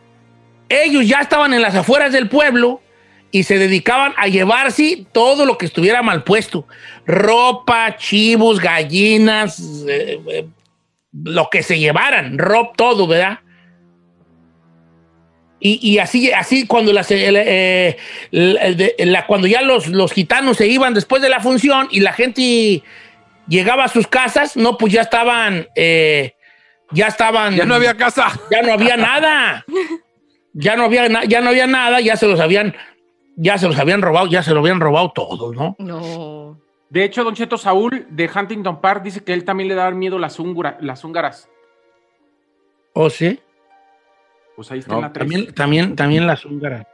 [0.70, 2.82] ellos ya estaban en las afueras del pueblo
[3.32, 6.68] y se dedicaban a llevarse todo lo que estuviera mal puesto.
[7.06, 10.48] Ropa, chivos, gallinas, eh, eh,
[11.12, 13.40] lo que se llevaran, ropa, todo, ¿verdad?
[15.60, 17.98] Y, y así, así cuando, las, eh, eh,
[18.32, 21.88] el- el de- la- cuando ya los, los gitanos se iban después de la función
[21.92, 22.84] y la gente
[23.48, 26.34] llegaba a sus casas, no, pues ya estaban, eh,
[26.92, 27.56] ya estaban.
[27.56, 28.28] Ya no había casa.
[28.52, 29.66] Ya no había nada.
[30.54, 32.76] Ya no había, na- ya no había nada, ya se los habían,
[33.36, 35.76] ya se los habían robado, ya se lo habían robado todos, ¿no?
[35.80, 36.60] No.
[36.90, 40.20] De hecho, Don Cheto Saúl de Huntington Park dice que él también le daban miedo
[40.20, 40.38] las,
[40.80, 41.50] las húngaras.
[42.94, 43.40] ¿O sí?
[44.56, 45.28] Pues ahí está No, en la tres.
[45.28, 46.86] también, también, también las húngaras.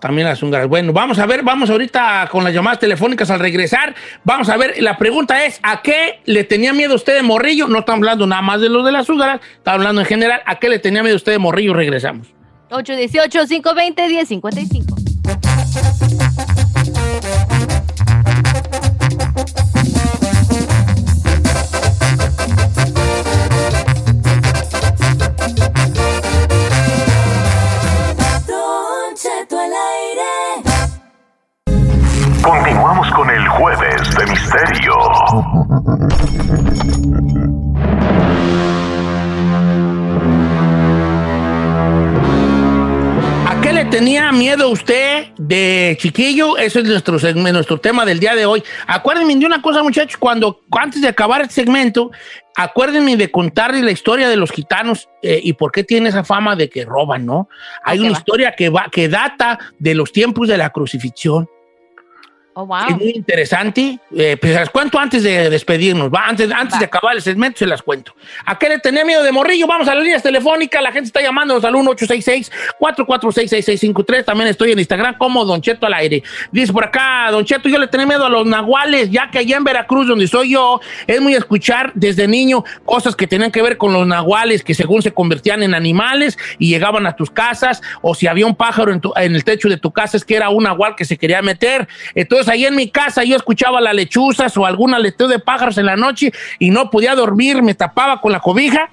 [0.00, 0.68] También las húngaras.
[0.68, 3.94] Bueno, vamos a ver, vamos ahorita con las llamadas telefónicas al regresar.
[4.24, 7.66] Vamos a ver, la pregunta es, ¿a qué le tenía miedo usted de morrillo?
[7.66, 10.42] No estamos hablando nada más de los de las húngaras, estamos hablando en general.
[10.44, 11.72] ¿A qué le tenía miedo usted de morrillo?
[11.72, 12.28] Regresamos.
[12.70, 14.85] 818-520-1055.
[43.46, 46.56] ¿A qué le tenía miedo usted de chiquillo?
[46.58, 48.64] Ese es nuestro, nuestro tema del día de hoy.
[48.88, 52.10] Acuérdenme de una cosa, muchachos, cuando antes de acabar este segmento,
[52.56, 56.56] acuérdenme de contarles la historia de los gitanos eh, y por qué tiene esa fama
[56.56, 57.48] de que roban, ¿no?
[57.84, 61.48] Hay una historia que, va, que data de los tiempos de la crucifixión.
[62.58, 62.78] Oh, wow.
[62.88, 63.98] Es muy interesante.
[64.16, 66.08] Eh, pues se las cuento antes de despedirnos.
[66.10, 68.14] Va, antes, antes de acabar el segmento se las cuento.
[68.46, 69.66] ¿A qué le tenía miedo de morrillo?
[69.66, 70.82] Vamos a las líneas telefónicas.
[70.82, 74.24] La gente está llamándonos al 1-866-446-6653.
[74.24, 76.22] También estoy en Instagram como Don Cheto al aire.
[76.50, 79.56] Dice por acá, Don Cheto, yo le tenía miedo a los nahuales, ya que allá
[79.58, 83.76] en Veracruz, donde soy yo, es muy escuchar desde niño cosas que tenían que ver
[83.76, 88.14] con los nahuales, que según se convertían en animales y llegaban a tus casas, o
[88.14, 90.48] si había un pájaro en, tu- en el techo de tu casa, es que era
[90.48, 91.86] un nahual que se quería meter.
[92.14, 95.86] Entonces, ahí en mi casa yo escuchaba las lechuzas o algún aleteo de pájaros en
[95.86, 98.90] la noche y no podía dormir, me tapaba con la cobija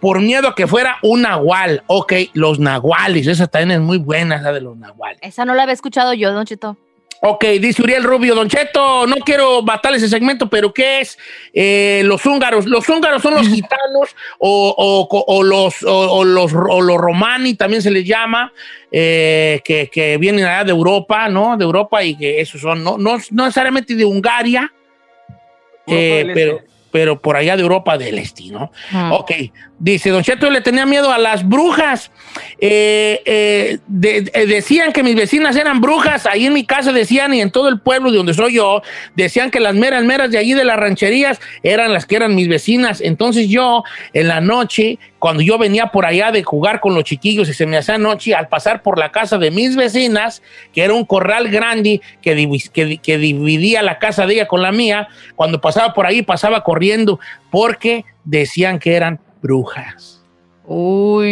[0.00, 1.82] por miedo a que fuera un nahual.
[1.86, 5.18] Ok, los nahuales, esa también es muy buena, esa de los nahuales.
[5.22, 6.76] Esa no la había escuchado yo, Don Cheto.
[7.20, 11.18] Ok, dice Uriel Rubio, Don Cheto, no quiero matar ese segmento, pero ¿qué es
[11.54, 12.66] eh, los húngaros?
[12.66, 14.74] Los húngaros son los gitanos o,
[15.08, 18.52] o- o los, o, los, o los romani, también se les llama,
[18.92, 21.56] eh, que, que vienen allá de Europa, ¿no?
[21.56, 24.70] De Europa y que esos son, no, no, no necesariamente de Hungaria,
[25.86, 26.34] eh, del Este.
[26.34, 26.60] pero,
[26.90, 28.70] pero por allá de Europa del Este, ¿no?
[28.90, 29.12] Mm.
[29.12, 29.32] Ok,
[29.78, 32.10] dice, Don Cheto, le tenía miedo a las brujas.
[32.58, 36.26] Eh, eh, eh, decían que mis vecinas eran brujas.
[36.26, 38.82] Ahí en mi casa decían, y en todo el pueblo de donde soy yo,
[39.14, 42.48] decían que las meras, meras de allí de las rancherías eran las que eran mis
[42.48, 43.00] vecinas.
[43.00, 47.48] Entonces yo, en la noche, cuando yo venía por allá de jugar con los chiquillos
[47.48, 50.94] y se me hacía noche, al pasar por la casa de mis vecinas, que era
[50.94, 55.92] un corral grande que- que dividía la casa de ella con la mía, cuando pasaba
[55.94, 57.18] por ahí pasaba corriendo
[57.50, 60.24] porque decían que eran brujas.
[60.64, 61.28] Uy.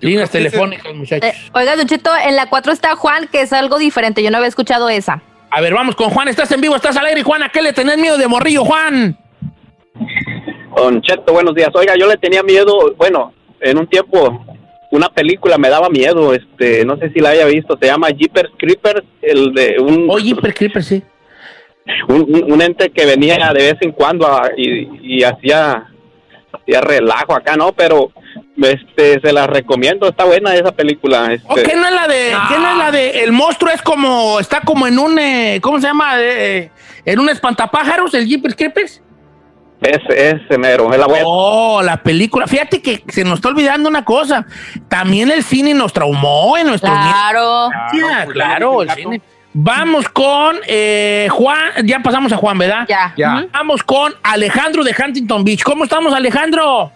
[0.00, 1.28] Líneas telefónicas, muchachos.
[1.28, 4.22] Eh, oiga, Don Cheto, en la 4 está Juan, que es algo diferente.
[4.22, 5.20] Yo no había escuchado esa.
[5.50, 6.28] A ver, vamos con Juan.
[6.28, 7.24] Estás en vivo, estás al aire.
[7.24, 9.18] Juan, ¿a qué le tenés miedo de morrillo, Juan?
[10.76, 11.70] Don Cheto, buenos días.
[11.74, 14.40] Oiga, yo le tenía miedo, bueno, en un tiempo
[14.92, 18.50] una película me daba miedo, este, no sé si la haya visto, se llama Jeepers
[18.58, 20.06] Creepers, el de un...
[20.08, 21.02] Oh, Jeepers Creepers, sí.
[22.08, 25.86] Un, un- ente que venía de vez en cuando a- y, y hacía,
[26.52, 27.72] hacía relajo acá, ¿no?
[27.72, 28.12] Pero
[28.56, 31.32] este, se la recomiendo, está buena esa película.
[31.32, 33.82] Este, ¿O qué no es la de, qué no es la de, el monstruo es
[33.82, 36.12] como, está como en un, eh, ¿cómo se llama?
[36.20, 36.70] Eh,
[37.04, 39.02] en un espantapájaros, el Jeepers Creepers.
[39.80, 41.24] Ese, ese mero, es la buena.
[41.26, 42.46] Oh, la película.
[42.46, 44.46] Fíjate que se nos está olvidando una cosa.
[44.86, 47.68] También el cine nos traumó en nuestros Claro.
[47.74, 49.20] Ah, claro, el cine.
[49.54, 52.86] Vamos con eh, Juan, ya pasamos a Juan, ¿verdad?
[52.88, 53.12] Ya.
[53.16, 53.46] Ya.
[53.52, 55.62] Vamos con Alejandro de Huntington Beach.
[55.62, 56.90] ¿Cómo estamos, Alejandro?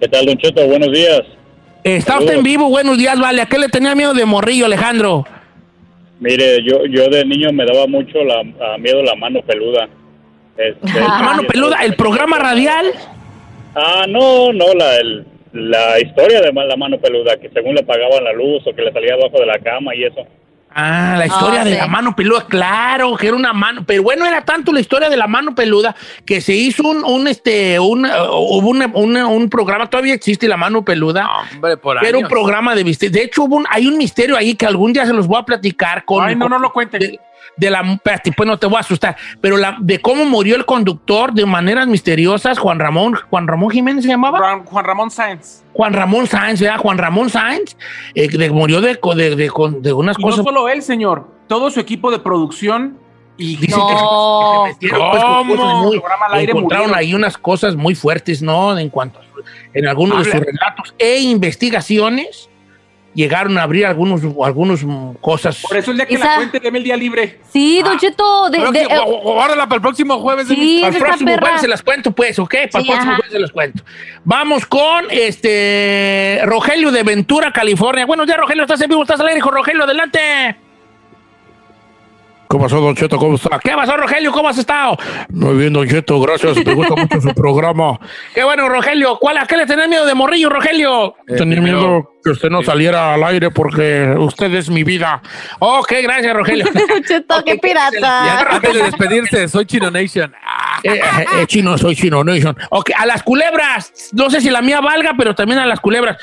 [0.00, 0.66] ¿Qué tal, Don Cheto?
[0.66, 1.22] Buenos días.
[1.84, 3.40] Está usted en vivo, buenos días, vale.
[3.42, 5.24] ¿A qué le tenía miedo de morrillo, Alejandro?
[6.20, 8.40] Mire, yo, yo de niño me daba mucho la,
[8.74, 9.88] a miedo la mano peluda.
[10.56, 12.86] Este, La mano peluda, el programa radial.
[13.76, 18.22] Ah, no, no, la, el- la historia de la mano peluda, que según le pagaban
[18.24, 20.26] la luz o que le salía abajo de la cama y eso.
[20.80, 21.76] Ah, la historia Ah, de sí.
[21.78, 25.16] la mano peluda, claro, que era una mano, pero bueno, era tanto la historia de
[25.16, 29.50] la mano peluda que se hizo un, un este, un, uh, hubo una- una- un
[29.50, 31.28] programa, todavía existe la mano peluda.
[31.52, 32.30] Hombre, por que era un años.
[32.32, 33.12] programa de misterio.
[33.18, 35.44] De hecho, hubo un- hay un misterio ahí que algún día se los voy a
[35.44, 36.24] platicar con.
[36.24, 37.00] Ay, no, no lo cuenten.
[37.00, 37.20] De,
[37.58, 40.64] de la, espérate, pues no te voy a asustar, pero la, de cómo murió el
[40.64, 44.38] conductor de maneras misteriosas, Juan Ramón, Juan Ramón Jiménez se llamaba.
[44.38, 45.64] Juan, Juan Ramón Sáenz.
[45.72, 46.78] Juan Ramón Sáenz, ¿verdad?
[46.78, 47.76] Juan Ramón Sáenz,
[48.14, 50.38] eh, de- murió de, de, de- con- de unas Y cosas.
[50.38, 51.28] no solo él, señor.
[51.48, 52.98] Todo su equipo de producción
[53.36, 54.64] y Dicen que- No.
[54.66, 56.98] que se metieron, pues, cosas muy- Programa al aire encontraron murieron.
[57.08, 58.76] ahí unas cosas muy fuertes, ¿no?
[58.76, 59.22] En cuanto a
[59.74, 60.46] en algunos de sus Habla.
[60.46, 62.48] relatos e investigaciones
[63.18, 64.80] llegaron a abrir algunos algunos
[65.20, 65.60] cosas.
[65.62, 67.40] Por eso el día que Esa- la cuente, deme el día libre.
[67.52, 68.48] Sí, Don Cheto.
[68.48, 70.46] De, de- Próximo- eh, guárdala para el próximo jueves.
[70.46, 71.40] Sí, Para el próximo perra.
[71.40, 72.48] jueves se las cuento, pues, ¿ok?
[72.50, 73.16] Para el próximo ajá.
[73.16, 73.82] jueves se las cuento.
[74.24, 78.06] Vamos con este Rogelio de Ventura, California.
[78.06, 78.62] Buenos días, Rogelio.
[78.62, 79.02] ¿Estás en vivo?
[79.02, 79.82] ¿Estás al aire, hijo Rogelio?
[79.84, 80.56] Adelante.
[82.48, 83.18] ¿Cómo pasó, Don Cheto?
[83.18, 83.58] ¿Cómo está?
[83.58, 84.32] ¿Qué pasó, Rogelio?
[84.32, 84.96] ¿Cómo has estado?
[85.28, 86.56] Muy bien, Don Cheto, gracias.
[86.64, 88.00] Me gusta mucho su programa.
[88.34, 89.18] Qué bueno, Rogelio.
[89.18, 91.14] ¿Cuál, ¿A qué le tenés miedo de morrillo, Rogelio?
[91.26, 95.20] Tenía miedo que usted no saliera al aire porque usted es mi vida.
[95.58, 96.64] Ok, gracias, Rogelio.
[96.88, 98.54] Don Cheto, qué Y pirata.
[98.54, 100.32] antes de despedirse, soy Chino Nation.
[100.84, 102.56] Eh, eh, eh, chino, soy chino nation.
[102.70, 104.10] Ok, a las culebras.
[104.12, 106.16] No sé si la mía valga, pero también a las culebras.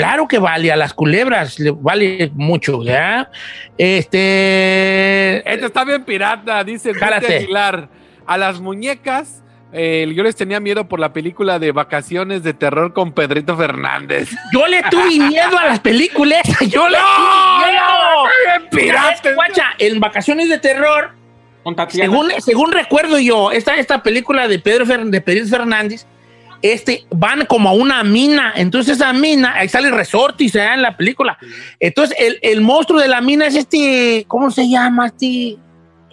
[0.00, 3.30] Claro que vale, a las culebras le vale mucho, ¿ya?
[3.76, 5.38] Este.
[5.52, 7.36] Este está bien pirata, dice Jálate.
[7.36, 7.88] Aguilar.
[8.26, 12.92] A las muñecas, eh, yo les tenía miedo por la película de vacaciones de terror
[12.92, 14.30] con Pedrito Fernández.
[14.52, 16.42] Yo le tuve miedo a las películas.
[16.68, 18.62] Yo le tuve miedo.
[18.72, 21.10] Mira, es que, guacha, en vacaciones de terror,
[21.90, 26.06] según, según recuerdo yo, esta, esta película de Pedro Fer- de Pedro Fernández,
[26.62, 28.52] este, van como a una mina.
[28.56, 30.64] Entonces, esa mina, ahí sale Resortis ¿eh?
[30.64, 31.36] en la película.
[31.80, 35.06] Entonces, el, el monstruo de la mina es este, ¿cómo se llama?
[35.06, 35.58] Este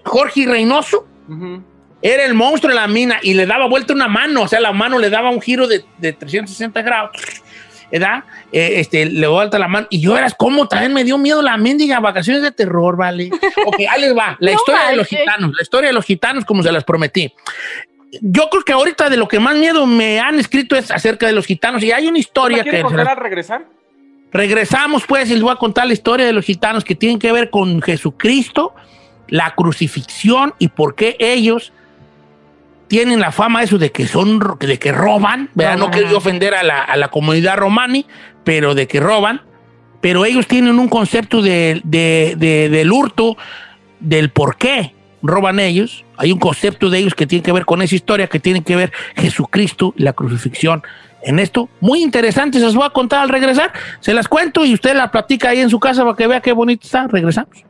[0.03, 1.07] Jorge Reynoso.
[1.27, 1.63] Ujú.
[2.01, 4.71] Era el monstruo de la mina y le daba vuelta una mano, o sea, la
[4.71, 7.11] mano le daba un giro de, de 360 grados.
[7.91, 8.23] ¿Verdad?
[8.51, 9.87] Eh, este, le dio vuelta la mano.
[9.89, 13.31] Y yo eras como también me dio miedo la mendiga vacaciones de terror, ¿vale?
[13.65, 14.37] Ok, ahí les va.
[14.39, 15.51] La No historia de los gitanos.
[15.55, 17.33] La historia de los gitanos, como se las prometí.
[18.22, 21.34] Yo creo que ahorita de lo que más miedo me han escrito es acerca de
[21.34, 21.84] los gitanos.
[21.84, 22.82] Y hay una ¿La historia que.
[22.84, 23.66] volver a regresar?
[24.32, 27.32] Regresamos, pues, y les voy a contar la historia de los gitanos que tienen que
[27.32, 28.74] ver con Jesucristo,
[29.28, 31.72] la crucifixión y por qué ellos
[32.88, 35.78] tienen la fama eso de que son de que roban, ¿verdad?
[35.78, 38.05] No yo ofender a la, a la comunidad romani,
[38.43, 39.41] pero de que roban.
[40.01, 43.36] pero ellos tienen un concepto de, de- de- del hurto,
[43.99, 46.05] del por qué roban ellos.
[46.17, 48.76] Hay un concepto de ellos que tiene que ver con esa historia, que tiene que
[48.76, 50.84] ver Jesucristo y la crucifixión.
[51.22, 53.74] En esto, muy interesante, se las voy a contar al regresar.
[53.99, 56.53] Se las cuento y usted la platica ahí en su casa para que vea qué
[56.53, 57.07] bonito está.
[57.07, 57.65] Regresamos.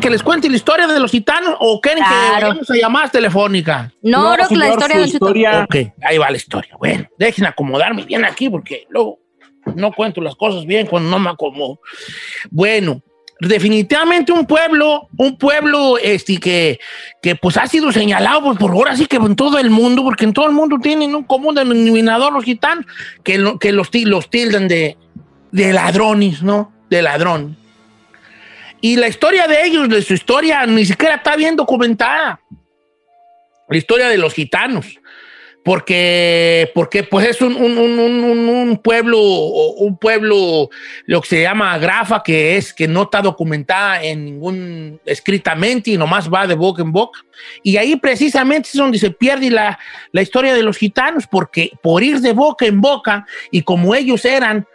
[0.00, 2.48] ¿Quieren que les cuente la historia de los gitanos o quieren que Claro.
[2.48, 3.92] vayamos a llamadas telefónicas?
[4.02, 5.26] No, no, que la historia de Cheto.
[5.26, 6.74] Ok, ahí va la historia.
[6.78, 9.18] Bueno, dejen acomodarme bien aquí porque luego
[9.76, 11.80] no cuento las cosas bien cuando no me acomodo.
[12.50, 13.02] Bueno,
[13.40, 16.78] definitivamente un pueblo, un pueblo este, que,
[17.22, 20.24] que pues ha sido señalado pues, por ahora sí que en todo el mundo, porque
[20.24, 22.86] en todo el mundo tienen un común denominador los gitanos,
[23.22, 24.96] que, lo- que los, los tildan de,
[25.52, 26.72] de ladrones, ¿no?
[26.88, 27.56] De ladrón.
[28.80, 32.40] Y la historia de ellos, de su historia, ni siquiera está bien documentada.
[33.68, 34.86] La historia de los gitanos.
[35.62, 37.98] Porque, porque pues es un, un- un-
[38.48, 40.70] un- pueblo, un pueblo,
[41.04, 45.98] lo que se llama grafa, que es que no está documentada en ningún escritamente y
[45.98, 47.20] nomás va de boca en boca.
[47.62, 49.78] Y ahí precisamente es donde se pierde la,
[50.12, 54.24] la historia de los gitanos, porque por ir de boca en boca y como ellos
[54.24, 54.66] eran er-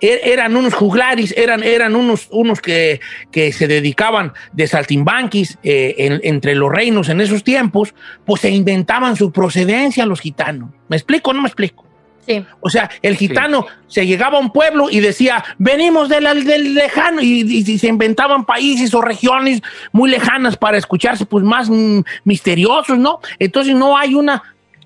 [0.00, 6.20] eran unos juglares, eran, eran unos, unos que, que se dedicaban de saltimbanquis eh, en-
[6.24, 7.94] entre los reinos en esos tiempos,
[8.26, 10.70] pues se inventaban su procedencia los gitanos.
[10.88, 11.84] ¿Me explico o no me explico?
[12.26, 12.42] Sí.
[12.60, 17.20] O sea, el gitano se llegaba a un pueblo y decía, venimos del, del lejano,
[17.20, 19.60] y, y- y se inventaban países o regiones
[19.92, 23.20] muy lejanas para escucharse pues más mm, misteriosos, ¿no?
[23.38, 24.42] Entonces no hay una,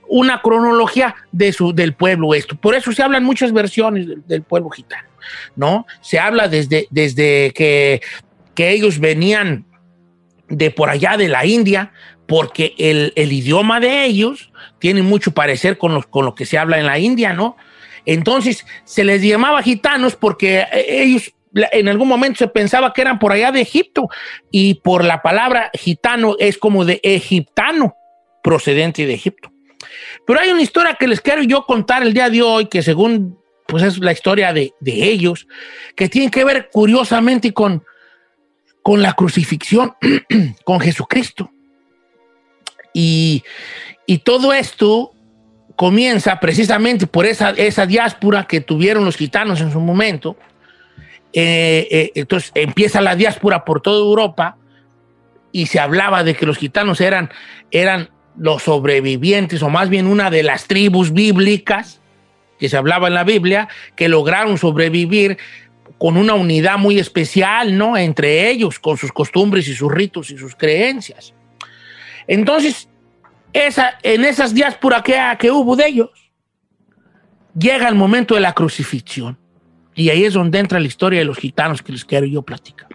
[0.08, 2.56] una cronología de su, del pueblo esto.
[2.56, 5.08] Por eso se hablan muchas versiones del, pueblo gitano,
[5.56, 5.86] ¿no?
[6.00, 8.00] Se habla desde, desde que,
[8.54, 9.66] que ellos venían
[10.48, 11.92] de por allá de la India,
[12.26, 16.58] porque el, el idioma de ellos tiene mucho parecer con, los, con lo que se
[16.58, 17.56] habla en la India, ¿no?
[18.04, 21.32] Entonces se les llamaba gitanos porque eh, ellos
[21.72, 24.08] en algún momento se pensaba que eran por allá de Egipto
[24.50, 27.96] y por la palabra gitano es como de egiptano,
[28.42, 29.50] procedente de Egipto.
[30.26, 33.38] Pero hay una historia que les quiero yo contar el día de hoy, que según
[33.66, 35.46] pues es la historia de, de ellos,
[35.94, 37.84] que tiene que ver curiosamente con,
[38.82, 39.94] con la crucifixión,
[40.64, 41.50] con Jesucristo.
[42.94, 43.44] Y,
[44.06, 45.12] y todo esto
[45.76, 50.36] comienza precisamente por esa, esa diáspora que tuvieron los gitanos en su momento.
[51.32, 54.56] Eh, eh, entonces empieza la diáspora por toda Europa
[55.52, 57.30] y se hablaba de que los gitanos eran,
[57.70, 62.00] eran los sobrevivientes, o más bien una de las tribus bíblicas
[62.58, 65.38] que se hablaba en la Biblia, que lograron sobrevivir
[65.98, 67.96] con una unidad muy especial, ¿no?
[67.96, 71.34] Entre ellos, con sus costumbres y sus ritos y sus creencias.
[72.26, 72.88] Entonces,
[73.52, 76.10] esa, en esas diásporas que, que hubo de ellos,
[77.58, 79.38] llega el momento de la crucifixión.
[79.94, 82.88] Y ahí es donde entra la historia de los gitanos que les quiero yo platicar.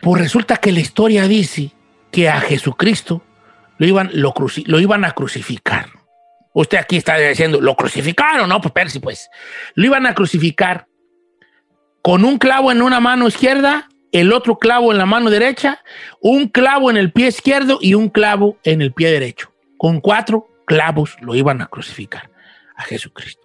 [0.00, 1.72] Pues resulta que la historia dice
[2.10, 3.22] que a Jesucristo
[3.78, 5.86] lo iban, lo, cruci- lo iban a crucificar.
[6.52, 8.48] Usted aquí está diciendo, ¿lo crucificaron?
[8.48, 9.30] No, pues espérese, pues.
[9.74, 10.86] Lo iban a crucificar
[12.02, 15.82] con un clavo en una mano izquierda, el otro clavo en la mano derecha,
[16.20, 19.52] un clavo en el pie izquierdo y un clavo en el pie derecho.
[19.76, 22.30] Con cuatro clavos lo iban a crucificar
[22.76, 23.42] a Jesucristo.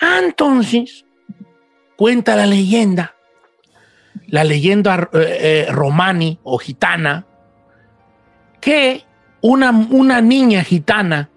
[0.00, 1.04] Ah, Entonces,
[1.96, 3.14] cuenta la leyenda,
[4.28, 7.26] la leyenda eh, eh, romani o gitana,
[8.60, 9.04] que
[9.40, 11.30] una, una niña gitana,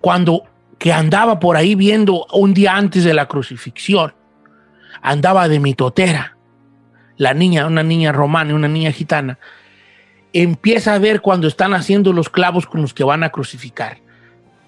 [0.00, 0.44] cuando
[0.78, 4.14] que andaba por ahí viendo un día antes de la crucifixión,
[5.02, 6.36] andaba de mitotera,
[7.16, 9.38] la niña, una niña romana, una niña gitana,
[10.32, 13.98] empieza a ver cuando están haciendo los clavos con los que van a crucificar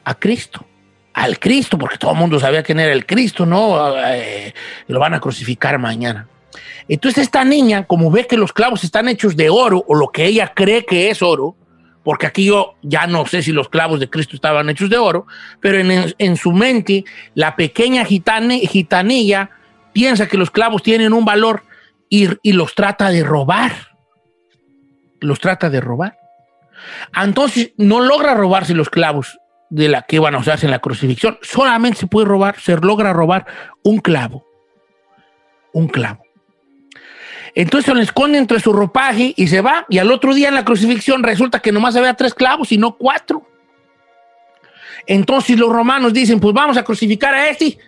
[0.05, 0.67] a Cristo,
[1.15, 3.95] al Cristo, porque todo el mundo sabía quién era el Cristo, ¿no?
[4.07, 4.53] Eh,
[4.89, 6.27] lo van a crucificar mañana.
[6.89, 10.27] Entonces esta niña, como ve que los clavos están hechos de oro, o lo que
[10.27, 11.57] ella cree que es oro,
[12.03, 15.27] porque aquí yo ya no sé si los clavos de Cristo estaban hechos de oro,
[15.61, 19.51] pero en, en su mente la pequeña gitane, gitanilla
[19.93, 21.63] piensa que los clavos tienen un valor
[22.09, 23.73] y, y los trata de robar.
[25.21, 26.19] Los trata de robar.
[27.15, 29.39] Entonces no logra robarse los clavos
[29.69, 31.39] de la que iban a usarse en la crucifixión.
[31.43, 33.47] Solamente se puede robar, se logra robar
[33.83, 34.45] un clavo.
[35.73, 36.23] Un clavo.
[37.55, 39.87] Entonces se lo esconde entre su ropaje y se va.
[39.89, 42.97] Y al otro día en la crucifixión resulta que nomás había tres clavos y no
[42.97, 43.47] cuatro.
[45.07, 47.79] Entonces los romanos dicen, pues vamos a crucificar a este,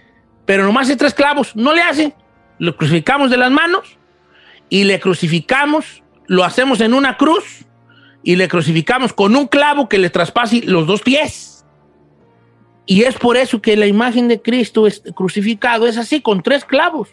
[0.45, 1.55] pero nomás hay tres clavos.
[1.55, 2.15] No le hacen.
[2.59, 3.99] Lo crucificamos de las manos
[4.69, 7.67] y le crucificamos, lo hacemos en una cruz
[8.23, 11.65] y le crucificamos con un clavo que le traspase los dos pies.
[12.87, 17.09] Y es por eso que la imagen de Cristo crucificado es así, con tres clavos.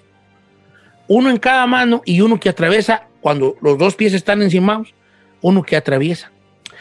[1.09, 4.93] Uno en cada mano y uno que atraviesa, cuando los dos pies están encimados,
[5.41, 6.31] uno que atraviesa.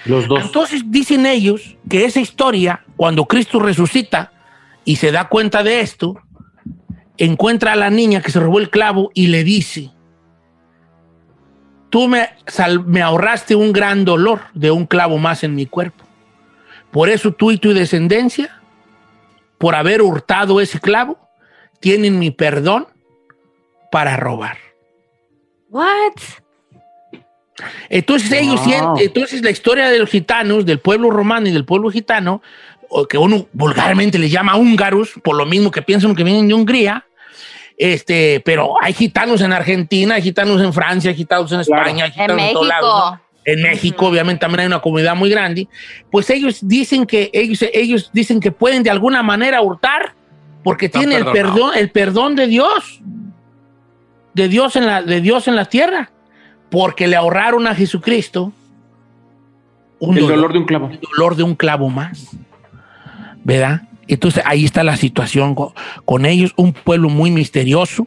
[0.05, 0.45] Los dos.
[0.45, 4.31] Entonces dicen ellos que esa historia, cuando Cristo resucita
[4.85, 6.17] y se da cuenta de esto,
[7.17, 9.91] encuentra a la niña que se robó el clavo y le dice,
[11.91, 16.05] tú me, sal- me ahorraste un gran dolor de un clavo más en mi cuerpo.
[16.91, 18.61] Por eso tú y tu descendencia,
[19.59, 21.19] por haber hurtado ese clavo,
[21.81, 22.87] tienen mi perdón
[23.91, 24.59] para robar.
[25.71, 26.13] What?
[27.89, 28.99] Entonces ellos Wow.
[29.01, 32.41] entonces la historia de los gitanos, del pueblo romano y del pueblo gitano,
[33.09, 37.05] que uno vulgarmente les llama húngaros, por lo mismo que piensan que vienen de Hungría,
[37.77, 42.11] este, pero hay gitanos en Argentina, hay gitanos en Francia, hay gitanos en España, hay
[42.11, 42.89] En gitanos en, todos México.
[42.89, 43.21] lados, ¿no?
[43.45, 45.69] En México, obviamente, también hay una comunidad muy grande.
[46.11, 50.15] Pues ellos dicen que ellos, ellos dicen que pueden de alguna manera hurtar
[50.63, 53.01] porque tienen el perdón, el perdón de Dios,
[54.39, 56.11] de Dios en la, de Dios en la tierra,
[56.71, 58.53] porque le ahorraron a Jesucristo
[60.01, 60.89] un El dolor de un clavo.
[60.91, 62.29] el dolor de un clavo más,
[63.45, 63.83] ¿verdad?
[64.07, 65.75] Entonces ahí está la situación co-
[66.05, 68.07] con ellos, un pueblo muy misterioso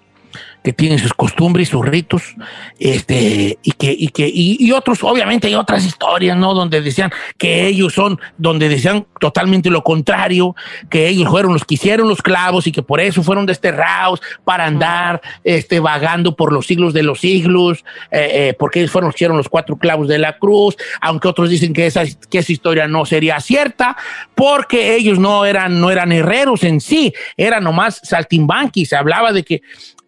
[0.63, 2.35] que tiene sus costumbres, sus ritos,
[2.79, 6.53] este, y que, y que, y, y otros, obviamente hay otras historias, ¿no?
[6.53, 10.55] Donde decían que ellos son, donde decían totalmente lo contrario,
[10.89, 14.65] que ellos fueron los que hicieron los clavos y que por eso fueron desterrados para
[14.65, 19.15] andar, este, vagando por los siglos de los siglos, eh, eh, porque ellos fueron los
[19.15, 22.51] que hicieron los cuatro clavos de la cruz, aunque otros dicen que esa, que esa
[22.51, 23.97] historia no sería cierta,
[24.35, 29.43] porque ellos no eran, no eran herreros en sí, eran nomás saltimbanquis, se hablaba de
[29.43, 29.61] que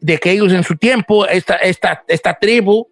[0.03, 2.89] de que ellos en su tiempo, esta, esta, esta tribu,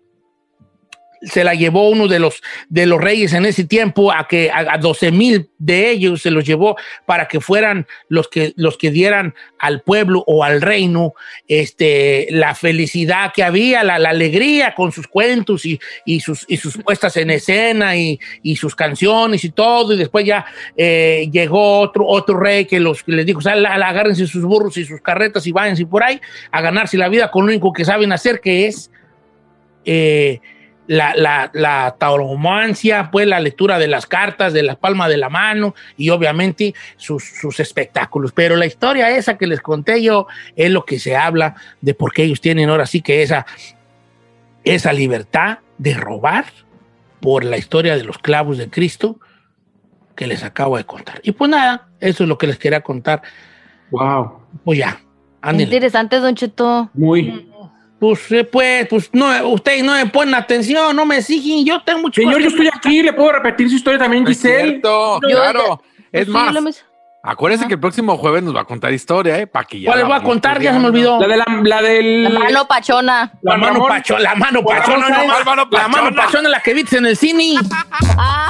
[1.22, 4.78] se la llevó uno de los, de los reyes en ese tiempo a que a,
[4.78, 9.36] 12 mil de ellos se los llevó para que fueran los que, los que dieran
[9.60, 11.14] al pueblo o al reino
[11.48, 16.58] este, la felicidad que había, la, la alegría con sus cuentos y, y sus, y
[16.58, 19.94] sus puestas en escena y, y sus canciones y todo.
[19.94, 20.46] Y después ya
[20.76, 24.86] eh, llegó otro, otro rey que, los, que les dijo, "Sal, agárrense sus burros y
[24.86, 26.20] sus carretas y váyanse por ahí
[26.52, 28.90] a ganarse la vida con lo único que saben hacer, que es...
[29.86, 30.40] eh,
[30.92, 35.30] la, la, la tauromancia, pues la lectura de las cartas, de la palma de la
[35.30, 38.34] mano y obviamente sus, sus espectáculos.
[38.34, 40.28] Pero la historia esa que les conté yo
[40.58, 43.46] es lo que se habla de por qué ellos tienen ahora sí que esa,
[44.66, 46.44] esa libertad de robar
[47.22, 49.18] por la historia de los clavos de Cristo
[50.14, 51.22] que les acabo de contar.
[51.24, 53.22] Y pues nada, eso es lo que les quería contar.
[53.92, 54.42] Wow.
[54.66, 55.00] Pues ya,
[55.42, 55.74] ándenle.
[55.76, 56.90] Interesante, Don Cheto.
[56.94, 57.50] Muy.
[58.02, 62.00] Pues, eh, pues, pues, no, ustedes no me ponen atención, no me siguen, yo tengo
[62.00, 64.70] mucho Señor, yo estoy aquí, le puedo repetir su historia también, Es Giselle.
[64.72, 65.84] cierto, Yo- claro.
[66.12, 66.84] Es más,
[67.22, 69.46] acuérdese que el próximo jueves nos va a contar historia, ¿eh?
[69.46, 69.92] Para que ya.
[69.92, 70.60] ¿Cuál les voy a contar?
[70.60, 71.20] Ya se me olvidó.
[71.20, 72.24] La, de la, la del...
[72.24, 73.34] La mano pachona.
[73.44, 77.06] La mano pachona, la mano pachona, no, la La mano pachona la que viste en
[77.06, 77.54] el cine.
[78.18, 78.50] Ah,